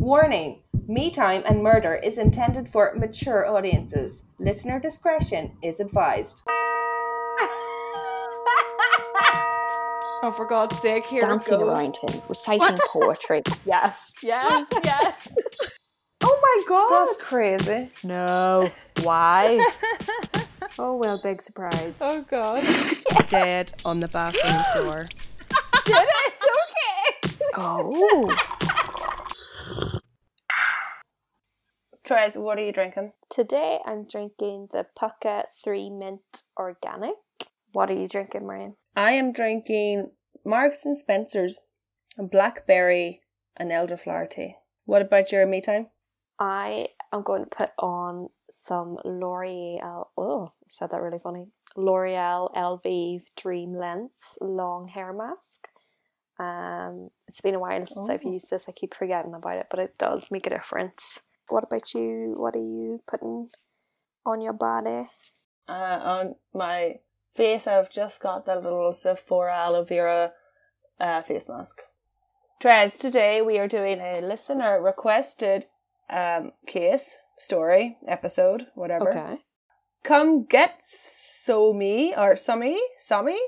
Warning 0.00 0.62
Me 0.88 1.10
Time 1.10 1.42
and 1.44 1.62
Murder 1.62 1.94
is 1.94 2.16
intended 2.16 2.70
for 2.70 2.94
mature 2.96 3.46
audiences. 3.46 4.24
Listener 4.38 4.80
discretion 4.80 5.52
is 5.62 5.78
advised. 5.78 6.40
oh, 10.22 10.32
for 10.34 10.46
God's 10.46 10.78
sake, 10.78 11.04
here 11.04 11.20
Dancing 11.20 11.52
it 11.52 11.58
goes. 11.58 11.68
around 11.68 11.98
him, 11.98 12.22
reciting 12.30 12.78
poetry. 12.88 13.42
Yes, 13.66 14.10
yes, 14.22 14.64
yes. 14.82 15.28
Oh 16.22 16.38
my 16.42 16.64
God! 16.68 16.90
That's 17.06 17.16
crazy. 17.22 17.90
No. 18.04 18.68
Why? 19.02 19.58
oh 20.78 20.94
well, 20.96 21.18
big 21.22 21.40
surprise. 21.40 21.96
Oh 22.00 22.22
God. 22.28 22.62
Dead 23.30 23.72
on 23.86 24.00
the 24.00 24.08
bathroom 24.08 24.62
floor. 24.74 25.08
Did 25.86 25.96
it? 25.96 26.34
It's 27.22 27.26
okay. 27.26 27.46
Oh. 27.56 28.26
Therese, 32.10 32.36
what 32.36 32.58
are 32.58 32.64
you 32.64 32.72
drinking? 32.72 33.12
Today 33.30 33.78
I'm 33.86 34.04
drinking 34.04 34.70
the 34.72 34.84
Pukka 34.98 35.44
3 35.62 35.90
Mint 35.90 36.42
Organic. 36.58 37.14
What 37.72 37.88
are 37.88 37.94
you 37.94 38.08
drinking, 38.08 38.48
Marion? 38.48 38.74
I 38.96 39.12
am 39.12 39.32
drinking 39.32 40.10
Marks 40.44 40.84
and 40.84 40.96
Spencer's 40.96 41.60
blackberry 42.18 43.20
and 43.56 43.70
elderflower 43.70 44.28
tea. 44.28 44.56
What 44.86 45.02
about 45.02 45.30
your 45.30 45.46
me 45.46 45.60
time? 45.60 45.86
I 46.40 46.88
am 47.12 47.22
going 47.22 47.44
to 47.44 47.48
put 47.48 47.70
on 47.78 48.30
some 48.50 48.98
L'Oreal. 49.04 50.08
Oh, 50.18 50.46
I 50.46 50.66
said 50.68 50.90
that 50.90 51.00
really 51.00 51.20
funny. 51.20 51.46
L'Oreal 51.76 52.52
Elvive 52.56 53.26
Dream 53.36 53.72
Lengths 53.78 54.36
long 54.40 54.88
hair 54.88 55.12
mask. 55.12 55.68
Um, 56.40 57.10
it's 57.28 57.40
been 57.40 57.54
a 57.54 57.60
while 57.60 57.86
since 57.86 58.10
I've 58.10 58.26
Oh. 58.26 58.32
used 58.32 58.50
this. 58.50 58.68
I 58.68 58.72
keep 58.72 58.94
forgetting 58.94 59.32
about 59.34 59.58
it, 59.58 59.68
but 59.70 59.78
it 59.78 59.96
does 59.96 60.32
make 60.32 60.48
a 60.48 60.50
difference. 60.50 61.20
What 61.50 61.64
about 61.64 61.94
you? 61.94 62.34
What 62.36 62.54
are 62.54 62.58
you 62.58 63.02
putting 63.06 63.48
on 64.24 64.40
your 64.40 64.52
body? 64.52 65.08
Uh, 65.68 66.00
on 66.02 66.34
my 66.54 67.00
face, 67.34 67.66
I've 67.66 67.90
just 67.90 68.22
got 68.22 68.46
the 68.46 68.54
little 68.54 68.92
Sephora 68.92 69.56
aloe 69.56 69.84
vera 69.84 70.32
uh, 71.00 71.22
face 71.22 71.48
mask. 71.48 71.82
Trez, 72.62 72.98
today 72.98 73.42
we 73.42 73.58
are 73.58 73.68
doing 73.68 74.00
a 74.00 74.20
listener 74.20 74.80
requested 74.80 75.66
um, 76.08 76.52
case, 76.66 77.16
story, 77.38 77.98
episode, 78.06 78.66
whatever. 78.74 79.10
Okay. 79.10 79.38
Come 80.04 80.44
get 80.44 80.76
so 80.80 81.72
me 81.72 82.14
or 82.14 82.34
Summy, 82.34 82.76
Summy 82.98 83.38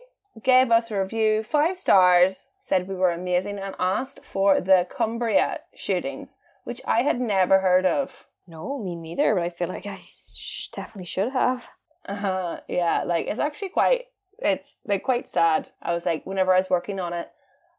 gave 0.43 0.71
us 0.71 0.91
a 0.91 1.01
review, 1.01 1.43
five 1.43 1.77
stars, 1.77 2.49
said 2.61 2.89
we 2.89 2.95
were 2.95 3.11
amazing, 3.11 3.59
and 3.59 3.75
asked 3.79 4.25
for 4.25 4.61
the 4.61 4.87
Cumbria 4.91 5.61
shootings, 5.75 6.37
which 6.65 6.81
I 6.87 7.03
had 7.03 7.21
never 7.21 7.61
heard 7.61 7.87
of. 7.87 8.27
No, 8.47 8.79
me 8.83 8.97
neither, 8.97 9.35
but 9.35 9.45
I 9.45 9.49
feel 9.51 9.69
like 9.69 9.87
I 9.87 10.01
sh- 10.35 10.69
definitely 10.69 11.07
should 11.07 11.33
have. 11.33 11.71
Uh-huh, 12.07 12.61
yeah, 12.69 13.05
like 13.07 13.27
it's 13.29 13.39
actually 13.41 13.69
quite, 13.69 14.07
it's 14.39 14.79
like 14.87 15.03
quite 15.05 15.29
sad. 15.29 15.71
I 15.81 15.93
was 15.95 16.05
like, 16.07 16.27
whenever 16.27 16.53
I 16.53 16.59
was 16.59 16.69
working 16.71 16.99
on 16.99 17.13
it, 17.13 17.31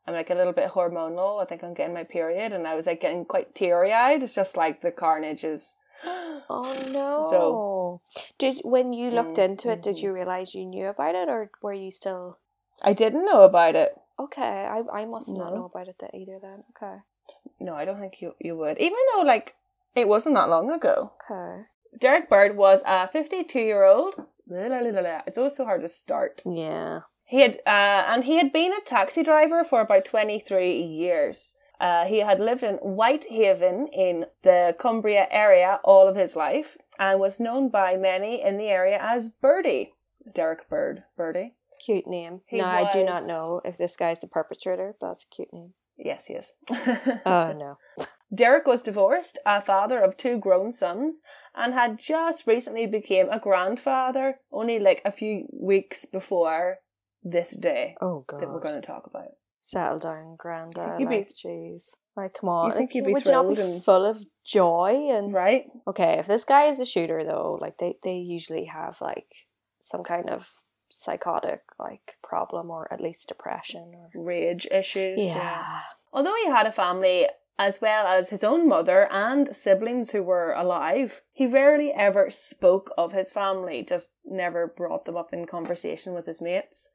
I'm 0.08 0.14
like 0.14 0.30
a 0.30 0.36
little 0.36 0.54
bit 0.54 0.72
hormonal. 0.72 1.42
I 1.42 1.46
think 1.46 1.64
I'm 1.64 1.74
getting 1.74 1.94
my 1.94 2.04
period, 2.06 2.54
and 2.54 2.68
I 2.68 2.76
was 2.76 2.88
like 2.88 3.02
getting 3.02 3.26
quite 3.26 3.54
teary 3.56 3.92
eyed. 3.94 4.24
It's 4.24 4.36
just 4.36 4.56
like 4.58 4.82
the 4.82 4.92
carnage 4.92 5.44
is. 5.44 5.76
Oh 6.50 6.76
no! 6.92 7.28
So- 7.30 8.02
did 8.38 8.62
when 8.64 8.92
you 8.94 9.12
looked 9.12 9.38
Mm, 9.38 9.46
into 9.46 9.72
it, 9.72 9.82
did 9.82 9.96
mhm. 9.96 10.04
you 10.04 10.14
realize 10.14 10.54
you 10.56 10.66
knew 10.66 10.88
about 10.88 11.16
it, 11.16 11.30
or 11.30 11.52
were 11.62 11.74
you 11.74 11.92
still 11.92 12.38
I 12.82 12.94
didn't 12.94 13.26
know 13.26 13.44
about 13.44 13.76
it. 13.76 13.96
okay? 14.20 14.68
I 14.68 14.84
I 14.92 15.06
must 15.06 15.30
not 15.38 15.54
know 15.54 15.66
about 15.66 15.88
it 15.88 16.02
either. 16.14 16.40
Then 16.42 16.64
okay, 16.76 16.98
No, 17.60 17.76
I 17.76 17.86
don't 17.86 18.00
think 18.00 18.22
you 18.22 18.36
you 18.40 18.56
would. 18.58 18.78
Even 18.80 19.00
though 19.14 19.22
like 19.22 19.56
it 19.96 20.08
wasn't 20.08 20.36
that 20.36 20.50
long 20.50 20.70
ago. 20.72 21.14
okay, 21.30 21.64
Derek 22.00 22.30
Bird 22.30 22.58
was 22.58 22.84
a 22.86 23.08
52 23.08 23.60
year 23.60 23.84
old. 23.86 24.26
It's 25.26 25.38
always 25.38 25.56
so 25.56 25.66
hard 25.66 25.82
to 25.82 25.88
start. 25.88 26.42
yeah. 26.46 27.02
He 27.26 27.42
had, 27.42 27.62
uh, 27.66 28.12
and 28.14 28.26
he 28.26 28.38
had 28.38 28.52
been 28.52 28.74
a 28.74 28.82
taxi 28.86 29.24
driver 29.24 29.64
for 29.64 29.82
about 29.82 30.06
23 30.06 30.80
years. 30.82 31.54
Uh, 31.80 32.06
he 32.06 32.20
had 32.20 32.40
lived 32.40 32.64
in 32.64 32.76
Whitehaven 32.76 33.88
in 33.88 34.26
the 34.44 34.76
Cumbria 34.78 35.28
area 35.32 35.80
all 35.84 36.08
of 36.08 36.16
his 36.16 36.36
life 36.36 36.78
and 37.00 37.20
was 37.20 37.40
known 37.40 37.70
by 37.70 37.98
many 37.98 38.42
in 38.42 38.58
the 38.58 38.68
area 38.68 39.00
as 39.02 39.30
Birdie. 39.30 39.94
Derek 40.32 40.70
Bird. 40.70 41.04
Birdie? 41.18 41.56
Cute 41.84 42.08
name. 42.08 42.42
He 42.46 42.60
no, 42.60 42.66
I 42.66 42.92
do 42.92 43.04
not 43.04 43.24
know 43.24 43.62
if 43.66 43.78
this 43.78 43.96
guy's 43.96 44.20
the 44.20 44.28
perpetrator, 44.28 44.96
but 45.00 45.08
that's 45.08 45.24
a 45.24 45.36
cute 45.36 45.52
name. 45.52 45.74
Yes, 45.98 46.26
he 46.26 46.34
is. 46.36 46.54
Oh 47.26 47.54
no. 47.54 47.78
Derek 48.34 48.66
was 48.66 48.82
divorced, 48.82 49.38
a 49.46 49.62
father 49.62 50.00
of 50.02 50.18
two 50.18 50.40
grown 50.40 50.72
sons, 50.72 51.22
and 51.56 51.74
had 51.74 52.00
just 52.00 52.48
recently 52.48 52.88
became 52.88 53.30
a 53.30 53.40
grandfather 53.40 54.40
only 54.52 54.80
like 54.80 55.02
a 55.06 55.12
few 55.12 55.46
weeks 55.54 56.06
before 56.06 56.78
this 57.22 57.56
day 57.56 57.96
Oh 58.02 58.26
god. 58.28 58.42
that 58.42 58.50
we're 58.50 58.60
going 58.60 58.82
to 58.82 58.86
talk 58.86 59.06
about. 59.06 59.28
Settle 59.62 60.00
down, 60.00 60.36
granddad. 60.38 61.00
you'd 61.00 61.10
be- 61.10 61.18
Like, 61.20 61.30
jeez. 61.30 61.92
Like, 62.18 62.34
come 62.34 62.50
on. 62.50 62.68
You 62.72 62.76
think 62.76 62.90
like, 62.90 62.96
you'd 62.96 63.06
be 63.06 63.14
would 63.14 63.26
you 63.26 63.32
not 63.32 63.48
be 63.56 63.62
and- 63.62 63.84
full 63.84 64.04
of 64.06 64.26
joy 64.44 65.10
and 65.12 65.32
Right? 65.32 65.66
Okay, 65.88 66.18
if 66.20 66.26
this 66.26 66.44
guy 66.44 66.66
is 66.66 66.80
a 66.80 66.86
shooter 66.86 67.24
though, 67.24 67.58
like 67.62 67.78
they, 67.78 67.98
they 68.04 68.16
usually 68.18 68.66
have 68.66 68.98
like 69.00 69.28
some 69.80 70.04
kind 70.04 70.30
of 70.30 70.50
psychotic 70.94 71.62
like 71.80 72.18
problem 72.24 72.70
or 72.70 72.92
at 72.92 73.02
least 73.02 73.28
depression 73.28 73.94
or 73.96 74.10
Rage 74.14 74.68
issues. 74.72 75.20
yeah. 75.20 75.82
Although 76.12 76.36
he 76.44 76.48
had 76.48 76.68
a 76.68 76.72
family 76.72 77.28
as 77.58 77.82
well 77.82 78.08
as 78.08 78.30
his 78.30 78.44
own 78.44 78.68
mother 78.68 79.08
and 79.12 79.56
siblings 79.56 80.12
who 80.12 80.24
were 80.24 80.54
alive, 80.54 81.22
he 81.32 81.46
rarely 81.46 81.92
ever 81.92 82.30
spoke 82.30 82.92
of 82.98 83.12
his 83.12 83.32
family, 83.32 83.84
just 83.84 84.12
never 84.26 84.68
brought 84.68 85.06
them 85.06 85.16
up 85.16 85.32
in 85.34 85.46
conversation 85.46 86.14
with 86.14 86.26
his 86.26 86.42
mates. 86.42 86.90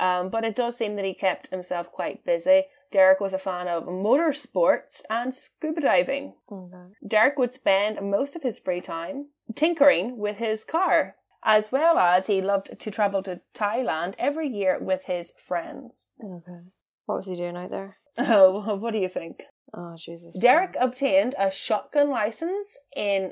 Um, 0.00 0.28
but 0.30 0.44
it 0.44 0.56
does 0.56 0.76
seem 0.76 0.96
that 0.96 1.04
he 1.04 1.14
kept 1.14 1.48
himself 1.48 1.92
quite 1.92 2.24
busy. 2.24 2.64
Derek 2.90 3.20
was 3.20 3.32
a 3.32 3.38
fan 3.38 3.68
of 3.68 3.84
motorsports 3.84 5.02
and 5.10 5.34
scuba 5.34 5.80
diving. 5.80 6.34
Okay. 6.50 6.94
Derek 7.06 7.38
would 7.38 7.52
spend 7.52 8.00
most 8.00 8.34
of 8.36 8.42
his 8.42 8.58
free 8.58 8.80
time 8.80 9.26
tinkering 9.54 10.16
with 10.18 10.38
his 10.38 10.64
car, 10.64 11.16
as 11.44 11.70
well 11.70 11.98
as 11.98 12.26
he 12.26 12.40
loved 12.40 12.78
to 12.80 12.90
travel 12.90 13.22
to 13.22 13.40
Thailand 13.54 14.14
every 14.18 14.48
year 14.48 14.78
with 14.80 15.04
his 15.04 15.32
friends. 15.38 16.10
Okay. 16.22 16.60
What 17.06 17.16
was 17.16 17.26
he 17.26 17.36
doing 17.36 17.56
out 17.56 17.70
there? 17.70 17.96
Oh, 18.18 18.76
what 18.76 18.92
do 18.92 18.98
you 18.98 19.08
think? 19.08 19.42
Oh 19.76 19.96
Jesus. 19.98 20.38
Derek 20.38 20.76
obtained 20.80 21.34
a 21.36 21.50
shotgun 21.50 22.08
license 22.10 22.78
in 22.96 23.22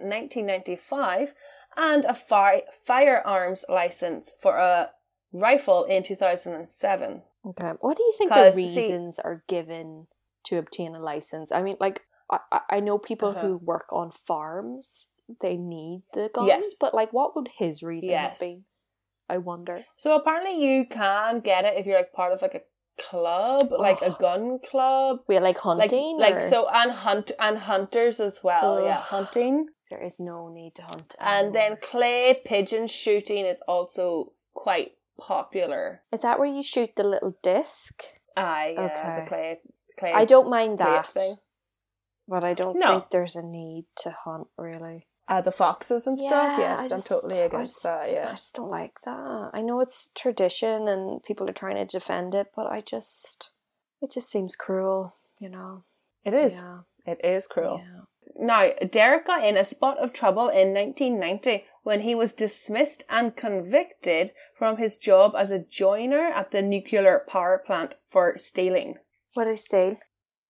1995 0.53 1.35
and 1.77 2.05
a 2.05 2.15
fi- 2.15 2.65
firearms 2.85 3.65
license 3.69 4.35
for 4.41 4.57
a 4.57 4.91
rifle 5.33 5.85
in 5.85 6.03
2007. 6.03 7.23
Okay. 7.47 7.73
What 7.81 7.97
do 7.97 8.03
you 8.03 8.13
think 8.19 8.31
the 8.31 8.37
'Cause, 8.37 8.55
see- 8.57 8.63
reasons 8.63 9.19
are 9.19 9.43
given 9.49 10.07
to 10.47 10.59
obtain 10.59 10.95
a 10.95 11.01
license? 11.01 11.51
I 11.53 11.63
mean, 11.63 11.77
like 11.81 12.03
I, 12.31 12.39
I- 12.51 12.61
I 12.77 12.81
know 12.81 12.99
people 12.99 13.31
Uh-huh. 13.31 13.41
who 13.41 13.57
work 13.59 13.87
on 13.93 14.11
farms, 14.11 15.09
they 15.41 15.57
need 15.57 16.03
the 16.13 16.31
guns, 16.35 16.49
Yes. 16.49 16.75
but 16.81 16.95
like 16.95 17.13
what 17.13 17.35
would 17.37 17.49
his 17.59 17.83
reason 17.83 18.11
Yes. 18.11 18.31
have 18.33 18.41
been? 18.41 18.65
I 19.29 19.39
wonder. 19.39 19.85
So 19.97 20.15
apparently 20.17 20.63
you 20.65 20.85
can 20.87 21.41
get 21.41 21.65
it 21.65 21.79
if 21.79 21.87
you're 21.87 21.97
like 21.99 22.13
part 22.13 22.33
of 22.33 22.43
like 22.43 22.55
a 22.55 22.63
club, 23.03 23.61
like 23.71 24.03
a 24.03 24.11
gun 24.11 24.59
club. 24.59 25.21
Wait, 25.29 25.41
like 25.41 25.65
Like, 25.65 25.81
hunting? 25.91 26.19
like 26.19 26.35
or- 26.37 26.49
so, 26.51 26.69
and 26.69 26.93
hunt 26.93 27.33
and 27.39 27.59
hunters 27.59 28.21
as 28.21 28.45
well. 28.45 28.85
Yeah, 28.85 28.97
hunting, 28.97 29.69
there 29.91 30.03
is 30.03 30.21
no 30.21 30.49
need 30.49 30.75
to 30.75 30.83
hunt. 30.83 31.15
and 31.19 31.55
then 31.55 31.79
clay 31.81 32.41
pigeon 32.45 32.87
shooting 32.87 33.47
is 33.47 33.63
also 33.67 34.33
quite 34.53 34.97
popular. 35.19 36.03
Is 36.13 36.21
that 36.21 36.39
where 36.39 36.49
you 36.49 36.63
shoot 36.63 36.97
the 36.97 37.05
little 37.05 37.33
disc? 37.43 38.03
Aye, 38.37 38.75
yeah, 38.77 38.85
Okay. 38.85 39.21
the 39.23 39.29
clay, 39.29 39.61
clay. 39.99 40.13
I 40.13 40.25
don't 40.27 40.51
mind 40.51 40.79
that, 40.79 41.07
thing. 41.07 41.37
but 42.29 42.45
I 42.45 42.55
don't 42.55 42.79
No. 42.79 42.87
think 42.87 43.11
there's 43.11 43.37
a 43.37 43.43
need 43.43 43.87
to 43.99 44.11
hunt 44.11 44.49
really. 44.59 45.07
Uh, 45.33 45.41
the 45.41 45.51
foxes 45.51 46.07
and 46.07 46.19
stuff. 46.19 46.59
Yeah, 46.59 46.65
Yes, 46.67 46.79
I 46.81 46.83
I'm 46.83 46.89
just- 46.91 47.09
totally 47.09 47.41
against 47.41 47.75
just- 47.77 47.83
that. 47.85 48.13
Yeah, 48.13 48.29
I 48.29 48.33
just 48.33 48.55
don't 48.55 48.69
like 48.69 49.01
that. 49.07 49.51
I 49.55 49.63
know 49.63 49.81
it's 49.81 50.11
tradition 50.15 50.89
and 50.89 51.23
people 51.23 51.49
are 51.49 51.55
trying 51.55 51.77
to 51.77 51.87
defend 51.87 52.35
it, 52.35 52.49
but 52.55 52.67
I 52.67 52.83
just, 52.83 53.51
it 54.03 54.11
just 54.11 54.29
seems 54.29 54.57
cruel, 54.57 55.17
you 55.39 55.49
know. 55.49 55.85
it 56.23 56.35
is. 56.35 56.57
Yeah. 56.57 56.81
It 57.13 57.25
is 57.25 57.47
cruel. 57.47 57.79
Yeah. 57.83 58.03
Now, 58.37 58.63
Derek 58.91 59.25
got 59.27 59.43
in 59.45 59.57
a 59.57 59.65
spot 59.65 59.97
of 59.99 60.13
trouble 60.13 60.49
in 60.51 60.75
1990 60.75 61.65
when 61.83 62.01
he 62.03 62.15
was 62.15 62.35
dismissed 62.35 63.03
and 63.09 63.35
convicted 63.35 64.33
from 64.55 64.77
his 64.77 64.99
job 64.99 65.35
as 65.35 65.51
a 65.51 65.65
joiner 65.65 66.27
at 66.41 66.51
the 66.51 66.61
nuclear 66.63 67.25
power 67.27 67.57
plant 67.67 67.97
for 68.07 68.37
stealing. 68.39 68.99
What 69.35 69.45
did 69.45 69.53
he 69.53 69.57
steal? 69.57 69.97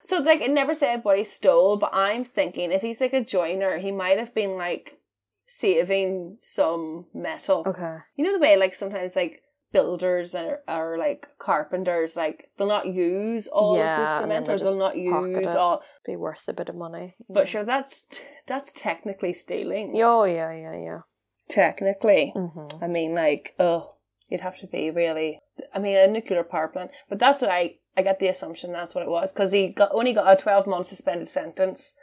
So, 0.02 0.18
like, 0.18 0.40
it 0.40 0.50
never 0.50 0.74
said 0.74 1.04
what 1.04 1.18
he 1.18 1.24
stole, 1.24 1.76
but 1.76 1.90
I'm 1.94 2.24
thinking 2.24 2.72
if 2.72 2.82
he's 2.82 3.00
like 3.00 3.12
a 3.12 3.24
joiner, 3.24 3.78
he 3.78 3.92
might 3.92 4.18
have 4.18 4.34
been 4.34 4.56
like 4.56 4.98
saving 5.46 6.36
some 6.40 7.06
metal. 7.14 7.62
Okay. 7.66 7.98
You 8.16 8.24
know 8.24 8.32
the 8.32 8.38
way, 8.40 8.56
like, 8.56 8.74
sometimes, 8.74 9.14
like, 9.16 9.42
builders 9.72 10.34
or, 10.34 10.60
or 10.68 10.98
like 10.98 11.26
carpenters, 11.38 12.14
like 12.14 12.50
they'll 12.58 12.66
not 12.68 12.86
use 12.86 13.46
all 13.46 13.78
Yeah, 13.78 14.02
of 14.02 14.06
the 14.06 14.20
cement 14.20 14.50
or 14.50 14.58
they'll 14.62 14.76
not 14.76 14.98
use 14.98 15.48
it. 15.48 15.56
all. 15.56 15.80
Be 16.04 16.14
worth 16.14 16.46
a 16.46 16.52
bit 16.52 16.68
of 16.68 16.74
money. 16.76 17.16
But 17.28 17.48
sure, 17.48 17.64
that's 17.64 18.04
that's 18.46 18.70
technically 18.74 19.32
stealing. 19.32 19.94
Yeah. 19.94 20.04
Oh 20.08 20.24
yeah, 20.24 20.52
yeah, 20.52 20.76
yeah. 20.76 20.98
Technically, 21.48 22.32
Mm-hmm. 22.36 22.84
I 22.84 22.86
mean, 22.86 23.14
like, 23.14 23.54
oh, 23.58 23.94
you'd 24.28 24.42
have 24.42 24.58
to 24.58 24.66
be 24.66 24.90
really. 24.90 25.40
I 25.74 25.78
mean, 25.78 25.96
a 25.96 26.06
nuclear 26.06 26.44
power 26.44 26.68
plant, 26.68 26.90
but 27.08 27.18
that's 27.18 27.40
what 27.40 27.50
I 27.50 27.76
I 27.96 28.02
get 28.02 28.18
the 28.18 28.28
assumption 28.28 28.72
that's 28.72 28.94
what 28.94 29.04
it 29.04 29.10
was 29.10 29.32
because 29.32 29.52
he 29.52 29.68
got 29.68 29.90
only 29.92 30.12
got 30.12 30.32
a 30.32 30.42
twelve 30.42 30.66
month 30.66 30.86
suspended 30.86 31.28
sentence, 31.28 31.94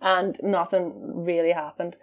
and 0.00 0.38
nothing 0.42 1.24
really 1.24 1.52
happened. 1.52 1.96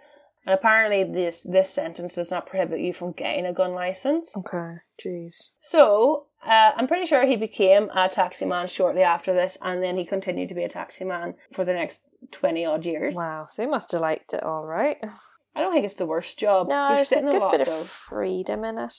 And 0.46 0.54
apparently, 0.54 1.04
this 1.04 1.42
this 1.42 1.70
sentence 1.70 2.14
does 2.14 2.30
not 2.30 2.46
prohibit 2.46 2.80
you 2.80 2.92
from 2.92 3.12
getting 3.12 3.46
a 3.46 3.52
gun 3.52 3.72
license. 3.72 4.36
Okay. 4.36 4.76
Jeez. 5.02 5.50
So 5.60 6.26
uh, 6.46 6.72
I'm 6.76 6.86
pretty 6.86 7.06
sure 7.06 7.24
he 7.26 7.36
became 7.36 7.88
a 7.94 8.08
taxi 8.08 8.44
man 8.44 8.66
shortly 8.68 9.02
after 9.02 9.32
this, 9.32 9.56
and 9.62 9.82
then 9.82 9.96
he 9.96 10.04
continued 10.04 10.48
to 10.50 10.54
be 10.54 10.62
a 10.64 10.68
taxi 10.68 11.04
man 11.04 11.34
for 11.52 11.64
the 11.64 11.72
next 11.72 12.06
twenty 12.30 12.64
odd 12.64 12.84
years. 12.86 13.16
Wow. 13.16 13.46
So 13.48 13.62
he 13.62 13.68
must 13.68 13.92
have 13.92 14.00
liked 14.02 14.34
it 14.34 14.42
all 14.42 14.64
right. 14.64 14.98
I 15.56 15.60
don't 15.60 15.72
think 15.72 15.84
it's 15.84 15.94
the 15.94 16.04
worst 16.06 16.38
job. 16.38 16.68
No, 16.68 16.88
You're 16.88 16.96
there's 16.96 17.12
a 17.12 17.20
good 17.22 17.40
lot, 17.40 17.52
bit 17.52 17.60
of 17.60 17.66
though. 17.68 17.82
freedom 17.84 18.64
in 18.64 18.76
it. 18.78 18.94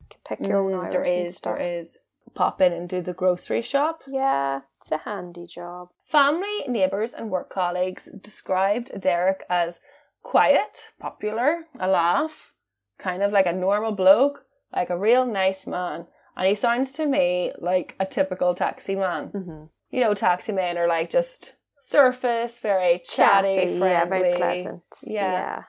You 0.00 0.06
can 0.10 0.20
pick 0.38 0.46
your 0.48 0.58
own 0.58 0.72
Mm, 0.72 0.82
hours 0.84 0.92
there 0.92 1.02
and 1.04 1.26
is, 1.28 1.36
stuff. 1.36 1.56
there 1.58 1.78
is. 1.78 1.98
Pop 2.34 2.60
in 2.60 2.72
and 2.72 2.88
do 2.88 3.00
the 3.02 3.12
grocery 3.12 3.62
shop. 3.62 4.02
Yeah, 4.06 4.60
it's 4.76 4.90
a 4.92 4.98
handy 4.98 5.46
job. 5.46 5.88
Family, 6.06 6.64
neighbours, 6.68 7.12
and 7.12 7.30
work 7.30 7.50
colleagues 7.50 8.08
described 8.22 9.00
Derek 9.00 9.44
as 9.50 9.80
quiet, 10.22 10.84
popular, 10.98 11.62
a 11.78 11.88
laugh, 11.88 12.52
kind 12.98 13.22
of 13.22 13.32
like 13.32 13.46
a 13.46 13.52
normal 13.52 13.92
bloke, 13.92 14.44
like 14.72 14.90
a 14.90 14.98
real 14.98 15.26
nice 15.26 15.66
man. 15.66 16.06
And 16.36 16.48
he 16.48 16.54
sounds 16.54 16.92
to 16.92 17.06
me 17.06 17.52
like 17.58 17.96
a 17.98 18.06
typical 18.06 18.54
taxi 18.54 18.94
man. 18.94 19.28
Mm-hmm. 19.28 19.64
You 19.90 20.00
know, 20.00 20.14
taxi 20.14 20.52
men 20.52 20.78
are 20.78 20.86
like 20.86 21.10
just 21.10 21.56
surface, 21.80 22.60
very 22.60 23.00
chatty, 23.04 23.52
friendly. 23.52 23.78
yeah, 23.88 24.04
very 24.04 24.32
pleasant. 24.32 24.82
Yeah. 25.04 25.32
yeah. 25.32 25.62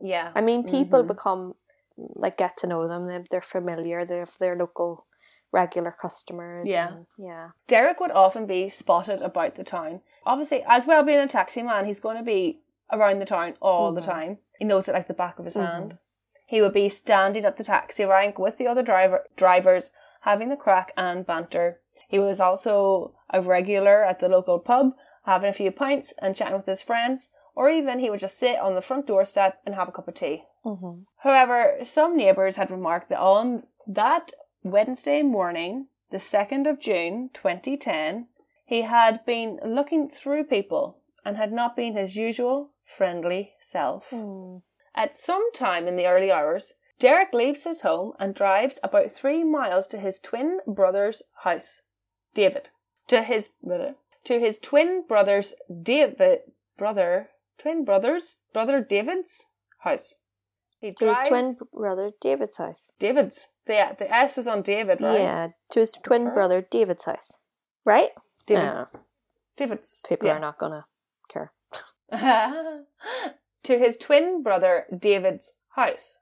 Yeah. 0.00 0.32
I 0.34 0.40
mean, 0.40 0.64
people 0.64 1.02
Mhm. 1.04 1.08
become 1.08 1.54
like 1.96 2.38
get 2.38 2.56
to 2.58 2.66
know 2.66 2.88
them. 2.88 3.06
They're, 3.06 3.24
they're 3.30 3.42
familiar. 3.42 4.06
They're 4.06 4.26
their 4.38 4.56
local 4.56 5.06
regular 5.52 5.90
customers. 5.90 6.68
Yeah. 6.68 6.88
and- 6.88 7.06
yeah. 7.18 7.50
Derek 7.66 8.00
would 8.00 8.10
often 8.12 8.46
be 8.46 8.68
spotted 8.68 9.20
about 9.22 9.54
the 9.56 9.64
town. 9.64 10.00
Obviously, 10.26 10.62
as 10.66 10.86
well 10.86 11.02
being 11.02 11.18
a 11.18 11.26
taxi 11.28 11.62
man, 11.62 11.86
he's 11.86 12.00
going 12.00 12.16
to 12.16 12.22
be 12.22 12.60
around 12.92 13.18
the 13.18 13.24
town 13.24 13.54
all 13.60 13.92
the 13.92 14.00
Mhm. 14.00 14.04
time. 14.12 14.38
He 14.58 14.64
knows 14.64 14.88
it 14.88 14.94
like 14.94 15.06
the 15.06 15.14
back 15.14 15.38
of 15.38 15.44
his 15.44 15.56
Mhm. 15.56 15.66
hand. 15.66 15.98
He 16.46 16.60
would 16.60 16.72
be 16.72 16.88
standing 16.88 17.44
at 17.44 17.56
the 17.56 17.64
taxi 17.64 18.04
rank 18.04 18.38
with 18.38 18.58
the 18.58 18.66
other 18.66 18.82
driver 18.82 19.26
drivers, 19.36 19.92
having 20.22 20.48
the 20.48 20.56
crack 20.56 20.92
and 20.96 21.24
banter. 21.26 21.80
He 22.08 22.18
was 22.18 22.40
also 22.40 23.14
a 23.32 23.40
regular 23.40 24.04
at 24.04 24.18
the 24.18 24.28
local 24.28 24.58
pub, 24.58 24.92
having 25.24 25.48
a 25.48 25.52
few 25.52 25.70
pints 25.70 26.12
and 26.20 26.34
chatting 26.34 26.56
with 26.56 26.66
his 26.66 26.82
friends, 26.82 27.30
or 27.54 27.68
even 27.70 28.00
he 28.00 28.10
would 28.10 28.20
just 28.20 28.38
sit 28.38 28.58
on 28.58 28.74
the 28.74 28.82
front 28.82 29.06
doorstep 29.06 29.60
and 29.64 29.74
have 29.76 29.88
a 29.88 29.92
cup 29.92 30.08
of 30.08 30.14
tea. 30.14 30.44
Mm-hmm. 30.64 31.02
However, 31.18 31.76
some 31.84 32.16
neighbours 32.16 32.56
had 32.56 32.70
remarked 32.70 33.08
that 33.10 33.20
on 33.20 33.66
that 33.86 34.32
Wednesday 34.62 35.22
morning, 35.22 35.86
the 36.10 36.18
2nd 36.18 36.68
of 36.68 36.80
June 36.80 37.30
2010, 37.32 38.28
he 38.66 38.82
had 38.82 39.24
been 39.24 39.58
looking 39.64 40.08
through 40.08 40.44
people 40.44 40.98
and 41.24 41.36
had 41.36 41.52
not 41.52 41.76
been 41.76 41.94
his 41.94 42.16
usual 42.16 42.70
friendly 42.84 43.54
self. 43.60 44.10
Mm. 44.10 44.62
At 44.94 45.16
some 45.16 45.52
time 45.52 45.86
in 45.86 45.96
the 45.96 46.06
early 46.06 46.30
hours, 46.30 46.74
Derek 46.98 47.32
leaves 47.32 47.64
his 47.64 47.80
home 47.80 48.12
and 48.18 48.34
drives 48.34 48.78
about 48.82 49.10
three 49.10 49.44
miles 49.44 49.86
to 49.88 49.98
his 49.98 50.18
twin 50.18 50.60
brother's 50.66 51.22
house, 51.42 51.82
David. 52.34 52.70
To 53.08 53.22
his 53.22 53.50
mother 53.62 53.96
to 54.24 54.38
his 54.38 54.58
twin 54.58 55.04
brother's 55.06 55.54
David 55.82 56.40
brother 56.76 57.30
twin 57.58 57.84
brothers 57.84 58.38
brother 58.52 58.80
David's 58.80 59.46
house. 59.78 60.16
He 60.80 60.92
To 60.92 61.14
his 61.14 61.28
twin 61.28 61.56
brother 61.74 62.12
David's 62.20 62.56
house. 62.56 62.92
David's. 62.98 63.48
The 63.66 63.94
the 63.98 64.12
S 64.12 64.38
is 64.38 64.46
on 64.46 64.62
David, 64.62 65.00
right? 65.00 65.20
Yeah, 65.20 65.48
to 65.72 65.80
his 65.80 65.92
twin 66.02 66.26
Her? 66.26 66.34
brother 66.34 66.62
David's 66.62 67.04
house. 67.04 67.38
Right? 67.84 68.10
David. 68.46 68.64
No, 68.64 68.86
David's. 69.56 70.04
people 70.08 70.28
yeah. 70.28 70.36
are 70.36 70.40
not 70.40 70.58
gonna 70.58 70.86
care. 71.28 71.52
to 73.62 73.78
his 73.78 73.96
twin 73.98 74.42
brother 74.42 74.86
David's 74.96 75.52
house. 75.76 76.18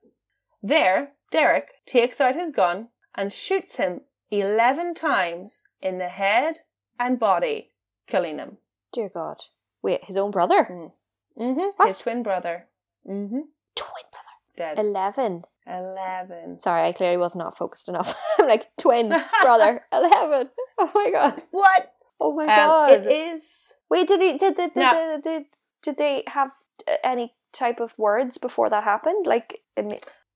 There, 0.62 1.12
Derek 1.30 1.68
takes 1.86 2.20
out 2.20 2.34
his 2.34 2.50
gun 2.50 2.88
and 3.14 3.32
shoots 3.32 3.76
him 3.76 4.02
11 4.30 4.94
times 4.94 5.62
in 5.80 5.98
the 5.98 6.08
head 6.08 6.58
and 6.98 7.18
body, 7.18 7.70
killing 8.06 8.38
him. 8.38 8.58
Dear 8.92 9.10
God. 9.12 9.36
Wait, 9.82 10.04
his 10.04 10.16
own 10.16 10.30
brother? 10.30 10.92
Mm-hmm. 11.38 11.70
What? 11.76 11.88
His 11.88 12.00
twin 12.00 12.22
brother. 12.22 12.66
Mm-hmm. 13.08 13.40
Twin 13.74 14.04
brother. 14.10 14.27
Dead. 14.58 14.78
Eleven. 14.78 15.44
11. 15.66 16.60
Sorry, 16.60 16.88
I 16.88 16.92
clearly 16.92 17.16
was 17.16 17.36
not 17.36 17.56
focused 17.56 17.88
enough. 17.88 18.18
I'm 18.38 18.48
like, 18.48 18.68
twin 18.78 19.08
brother, 19.42 19.84
eleven. 19.92 20.50
Oh 20.80 20.90
my 20.94 21.10
god. 21.10 21.42
What? 21.50 21.92
Oh 22.20 22.32
my 22.34 22.44
Um, 22.44 22.48
god. 22.48 22.92
it 22.92 23.06
is. 23.12 23.72
Wait, 23.90 24.06
did 24.08 24.20
he 24.20 24.38
did 24.38 24.54
did, 24.56 24.74
did, 24.74 24.76
No. 24.76 24.92
did, 24.92 25.22
did, 25.24 25.44
did 25.82 25.96
they 25.98 26.22
have 26.28 26.50
uh, 26.86 26.96
any 27.02 27.34
type 27.52 27.80
of 27.80 27.98
words 27.98 28.38
before 28.38 28.70
that 28.70 28.84
happened? 28.84 29.26
Like, 29.26 29.60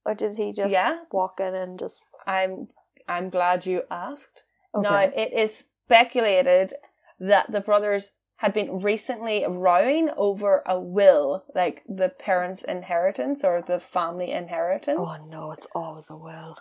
or 0.04 0.14
did 0.14 0.36
he 0.36 0.52
just 0.52 0.72
Yeah. 0.72 0.98
walk 1.12 1.38
in 1.40 1.54
and 1.54 1.78
just? 1.78 2.06
I'm 2.26 2.68
I'm 3.08 3.30
glad 3.30 3.66
you 3.66 3.82
asked. 3.90 4.44
Okay. 4.74 4.82
Now, 4.88 5.00
it 5.00 5.32
is 5.32 5.56
speculated 5.86 6.72
that 7.20 7.50
the 7.52 7.60
brothers 7.60 8.12
had 8.42 8.52
been 8.52 8.82
recently 8.82 9.44
rowing 9.48 10.10
over 10.16 10.64
a 10.66 10.78
will, 10.78 11.44
like 11.54 11.84
the 11.88 12.08
parents' 12.08 12.64
inheritance 12.64 13.44
or 13.44 13.62
the 13.62 13.78
family 13.78 14.32
inheritance. 14.32 14.98
oh 15.00 15.28
no, 15.30 15.52
it's 15.52 15.68
always 15.76 16.10
a 16.10 16.16
will. 16.16 16.56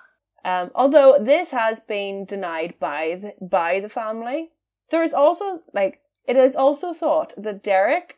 Um, 0.46 0.70
although 0.76 1.18
this 1.20 1.50
has 1.50 1.80
been 1.80 2.26
denied 2.26 2.76
by 2.80 3.20
the, 3.20 3.34
by 3.44 3.80
the 3.80 3.90
family, 3.90 4.52
there 4.92 5.02
is 5.02 5.12
also 5.12 5.62
like 5.74 6.02
it 6.28 6.38
is 6.38 6.56
also 6.56 6.94
thought 6.94 7.34
that 7.36 7.64
Derek 7.64 8.18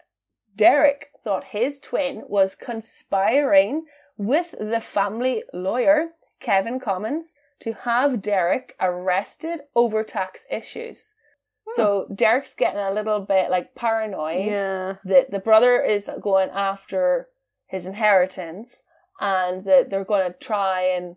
Derek 0.53 1.11
thought 1.23 1.45
his 1.45 1.79
twin 1.79 2.23
was 2.27 2.55
conspiring 2.55 3.85
with 4.17 4.55
the 4.59 4.81
family 4.81 5.43
lawyer 5.53 6.09
Kevin 6.41 6.81
Commons 6.81 7.33
to 7.61 7.71
have 7.85 8.21
Derek 8.21 8.75
arrested 8.81 9.61
over 9.73 10.03
tax 10.03 10.45
issues. 10.51 11.12
Hmm. 11.65 11.75
So 11.75 12.07
Derek's 12.13 12.55
getting 12.55 12.79
a 12.79 12.91
little 12.91 13.19
bit 13.21 13.49
like 13.49 13.75
paranoid 13.75 14.45
Yeah. 14.45 14.95
that 15.05 15.31
the 15.31 15.39
brother 15.39 15.81
is 15.81 16.09
going 16.21 16.49
after 16.49 17.29
his 17.67 17.85
inheritance 17.85 18.83
and 19.19 19.63
that 19.65 19.89
they're 19.89 20.03
going 20.03 20.31
to 20.31 20.37
try 20.37 20.81
and 20.81 21.15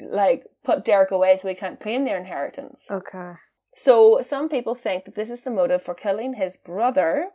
like 0.00 0.44
put 0.64 0.84
Derek 0.84 1.10
away 1.10 1.36
so 1.36 1.48
he 1.48 1.54
can't 1.54 1.80
claim 1.80 2.04
their 2.04 2.18
inheritance. 2.18 2.88
Okay. 2.90 3.32
So 3.74 4.20
some 4.22 4.48
people 4.48 4.74
think 4.74 5.04
that 5.04 5.14
this 5.14 5.30
is 5.30 5.42
the 5.42 5.50
motive 5.50 5.82
for 5.82 5.94
killing 5.94 6.34
his 6.34 6.56
brother, 6.56 7.30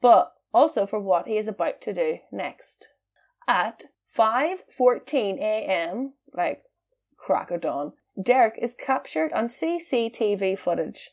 but 0.00 0.32
also 0.52 0.86
for 0.86 1.00
what 1.00 1.26
he 1.26 1.36
is 1.36 1.48
about 1.48 1.80
to 1.82 1.92
do 1.92 2.18
next. 2.32 2.88
At 3.46 3.84
5:14 4.16 5.38
a.m., 5.38 6.14
like 6.32 6.62
crack 7.16 7.50
of 7.50 7.62
dawn, 7.62 7.92
Derek 8.20 8.54
is 8.60 8.74
captured 8.74 9.32
on 9.32 9.46
CCTV 9.46 10.58
footage. 10.58 11.10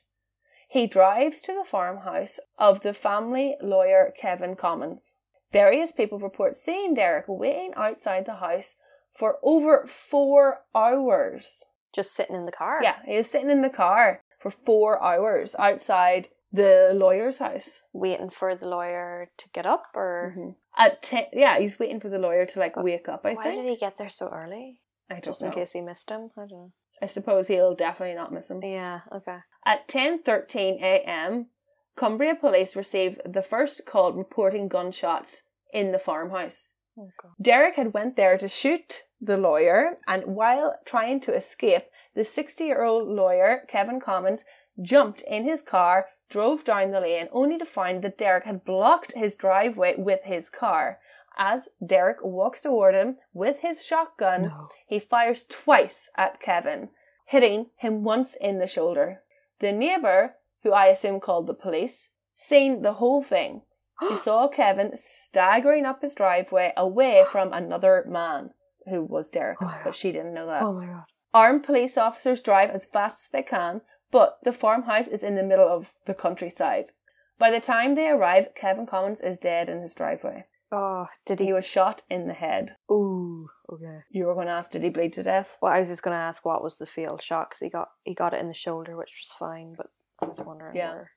He 0.67 0.85
drives 0.85 1.41
to 1.43 1.53
the 1.53 1.65
farmhouse 1.65 2.39
of 2.57 2.81
the 2.81 2.93
family 2.93 3.55
lawyer 3.61 4.13
Kevin 4.19 4.55
Commons. 4.55 5.15
Various 5.53 5.93
people 5.93 6.19
report 6.19 6.57
seeing 6.57 6.93
Derek 6.93 7.25
waiting 7.27 7.73
outside 7.75 8.25
the 8.25 8.35
house 8.35 8.75
for 9.17 9.37
over 9.41 9.87
four 9.87 10.59
hours. 10.75 11.63
Just 11.95 12.13
sitting 12.13 12.35
in 12.35 12.45
the 12.45 12.51
car. 12.51 12.79
Yeah, 12.83 12.97
he 13.05 13.17
was 13.17 13.31
sitting 13.31 13.49
in 13.49 13.61
the 13.61 13.69
car 13.69 14.21
for 14.39 14.51
four 14.51 15.01
hours 15.01 15.55
outside 15.57 16.27
the 16.51 16.91
lawyer's 16.93 17.37
house. 17.37 17.83
Waiting 17.93 18.29
for 18.29 18.53
the 18.55 18.67
lawyer 18.67 19.29
to 19.37 19.49
get 19.53 19.65
up, 19.65 19.85
or 19.95 20.35
mm-hmm. 20.37 20.49
At 20.77 21.01
ten, 21.01 21.25
yeah, 21.33 21.57
he's 21.57 21.79
waiting 21.79 21.99
for 21.99 22.09
the 22.09 22.19
lawyer 22.19 22.45
to 22.45 22.59
like 22.59 22.75
wake 22.75 23.09
up. 23.09 23.21
I 23.23 23.33
why 23.33 23.43
think. 23.43 23.55
Why 23.55 23.63
did 23.63 23.69
he 23.69 23.77
get 23.77 23.97
there 23.97 24.09
so 24.09 24.27
early? 24.27 24.81
I 25.09 25.15
don't 25.15 25.23
Just 25.25 25.41
know. 25.41 25.47
in 25.47 25.53
case 25.53 25.71
he 25.71 25.81
missed 25.81 26.11
him. 26.11 26.29
I 26.37 26.41
don't 26.41 26.51
know. 26.51 26.73
I 27.01 27.05
suppose 27.05 27.47
he'll 27.47 27.75
definitely 27.75 28.15
not 28.15 28.33
miss 28.33 28.49
him. 28.49 28.59
Yeah. 28.61 29.01
Okay. 29.11 29.37
At 29.65 29.87
10:13 29.87 30.81
a.m., 30.81 31.47
Cumbria 31.95 32.35
police 32.35 32.75
received 32.75 33.21
the 33.25 33.41
first 33.41 33.85
call 33.85 34.13
reporting 34.13 34.67
gunshots 34.67 35.43
in 35.73 35.91
the 35.91 35.99
farmhouse. 35.99 36.73
Oh. 36.97 37.09
Derek 37.41 37.75
had 37.75 37.93
went 37.93 38.15
there 38.15 38.37
to 38.37 38.47
shoot 38.47 39.03
the 39.19 39.37
lawyer, 39.37 39.97
and 40.07 40.23
while 40.25 40.77
trying 40.85 41.19
to 41.21 41.33
escape, 41.35 41.85
the 42.15 42.21
60-year-old 42.21 43.07
lawyer 43.07 43.63
Kevin 43.67 43.99
Commons 43.99 44.45
jumped 44.81 45.21
in 45.21 45.43
his 45.43 45.61
car, 45.61 46.07
drove 46.29 46.63
down 46.63 46.91
the 46.91 47.01
lane, 47.01 47.29
only 47.31 47.57
to 47.57 47.65
find 47.65 48.01
that 48.03 48.17
Derek 48.17 48.43
had 48.45 48.63
blocked 48.65 49.13
his 49.13 49.35
driveway 49.35 49.95
with 49.97 50.21
his 50.23 50.49
car. 50.49 50.99
As 51.37 51.69
Derek 51.85 52.23
walks 52.23 52.61
toward 52.61 52.95
him 52.95 53.17
with 53.33 53.59
his 53.59 53.85
shotgun, 53.85 54.43
No. 54.43 54.69
he 54.87 54.99
fires 54.99 55.45
twice 55.45 56.09
at 56.15 56.39
Kevin. 56.39 56.89
hitting 57.25 57.69
him 57.75 58.03
once 58.05 58.35
in 58.35 58.57
the 58.57 58.67
shoulder. 58.67 59.21
The 59.59 59.71
neighbour, 59.71 60.35
who 60.63 60.71
I 60.71 60.87
assume 60.87 61.19
called 61.19 61.47
the 61.47 61.53
police, 61.53 62.09
seen 62.35 62.81
the 62.81 62.93
whole 62.93 63.23
thing. 63.23 63.61
She 64.07 64.17
saw 64.17 64.47
Kevin 64.47 64.91
staggering 64.95 65.85
up 65.85 66.01
his 66.01 66.13
driveway 66.15 66.73
away 66.77 67.25
from 67.29 67.51
another 67.53 68.05
man, 68.07 68.51
who 68.89 69.03
was 69.03 69.29
Derek, 69.29 69.57
Oh 69.61 69.79
but 69.83 69.95
she 69.95 70.11
didn't 70.11 70.33
know 70.33 70.47
that. 70.47 70.63
Oh 70.63 70.73
my 70.73 70.85
god. 70.85 71.03
Armed 71.33 71.63
police 71.63 71.97
officers 71.97 72.41
drive 72.41 72.69
as 72.69 72.85
fast 72.85 73.25
as 73.25 73.29
they 73.29 73.43
can, 73.43 73.81
but 74.11 74.37
the 74.43 74.53
farmhouse 74.53 75.07
is 75.07 75.23
in 75.23 75.35
the 75.35 75.43
middle 75.43 75.67
of 75.67 75.93
the 76.05 76.13
countryside. 76.13 76.91
By 77.37 77.51
the 77.51 77.59
time 77.59 77.95
they 77.95 78.09
arrive, 78.09 78.55
Kevin 78.55 78.85
Commons 78.87 79.21
is 79.21 79.37
dead 79.37 79.69
in 79.69 79.81
his 79.81 79.93
driveway. 79.93 80.45
Oh, 80.71 81.07
did 81.25 81.39
He 81.39 81.47
he? 81.47 81.53
was 81.53 81.65
shot 81.65 82.03
in 82.09 82.27
the 82.27 82.33
head. 82.33 82.75
Ooh, 82.91 83.49
okay. 83.77 83.99
You 84.09 84.25
were 84.25 84.33
going 84.33 84.47
to 84.47 84.53
ask, 84.53 84.71
did 84.71 84.83
he 84.83 84.89
bleed 84.89 85.13
to 85.13 85.23
death? 85.23 85.57
Well, 85.61 85.71
I 85.71 85.79
was 85.79 85.89
just 85.89 86.03
going 86.03 86.15
to 86.17 86.21
ask 86.23 86.45
what 86.45 86.63
was 86.63 86.77
the 86.77 86.85
field 86.85 87.21
shot 87.21 87.49
because 87.49 87.59
he 87.61 87.69
got 87.69 87.89
he 88.03 88.13
got 88.13 88.33
it 88.33 88.41
in 88.41 88.49
the 88.49 88.55
shoulder, 88.55 88.95
which 88.97 89.13
was 89.21 89.31
fine, 89.37 89.73
but 89.77 89.87
I 90.21 90.25
was 90.25 90.41
wondering 90.41 90.75
Yeah. 90.75 90.91
where. 90.93 91.11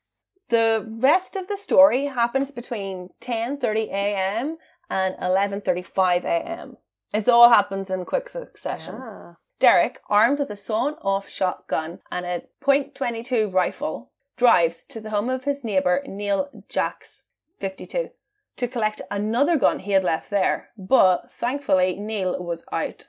The 0.49 0.85
rest 1.01 1.37
of 1.37 1.47
the 1.49 1.57
story 1.57 2.07
happens 2.07 2.51
between 2.51 3.11
10:30 3.21 3.89
a.m. 3.91 4.57
and 4.89 5.15
11:35 5.17 6.25
a.m. 6.25 6.77
It 7.13 7.29
all 7.29 7.49
happens 7.49 7.91
in 7.91 8.05
quick 8.05 8.29
succession. 8.29 8.97
Ah. 9.01 9.37
Derek, 9.59 10.01
armed 10.09 10.39
with 10.39 10.51
a 10.51 10.57
sawn-off 10.57 11.29
shotgun 11.29 12.01
and 12.11 12.25
a 12.25 12.43
.22 12.65 13.53
rifle, 13.53 14.11
drives 14.37 14.85
to 14.87 15.01
the 15.01 15.11
home 15.11 15.29
of 15.29 15.45
his 15.45 15.63
neighbour 15.63 16.03
Neil 16.07 16.49
Jacks, 16.69 17.25
52, 17.59 18.09
to 18.57 18.69
collect 18.69 19.03
another 19.11 19.57
gun 19.57 19.81
he 19.81 19.93
had 19.93 20.05
left 20.05 20.31
there. 20.31 20.69
But 20.77 21.31
thankfully, 21.31 21.97
Neil 21.99 22.43
was 22.43 22.65
out. 22.73 23.09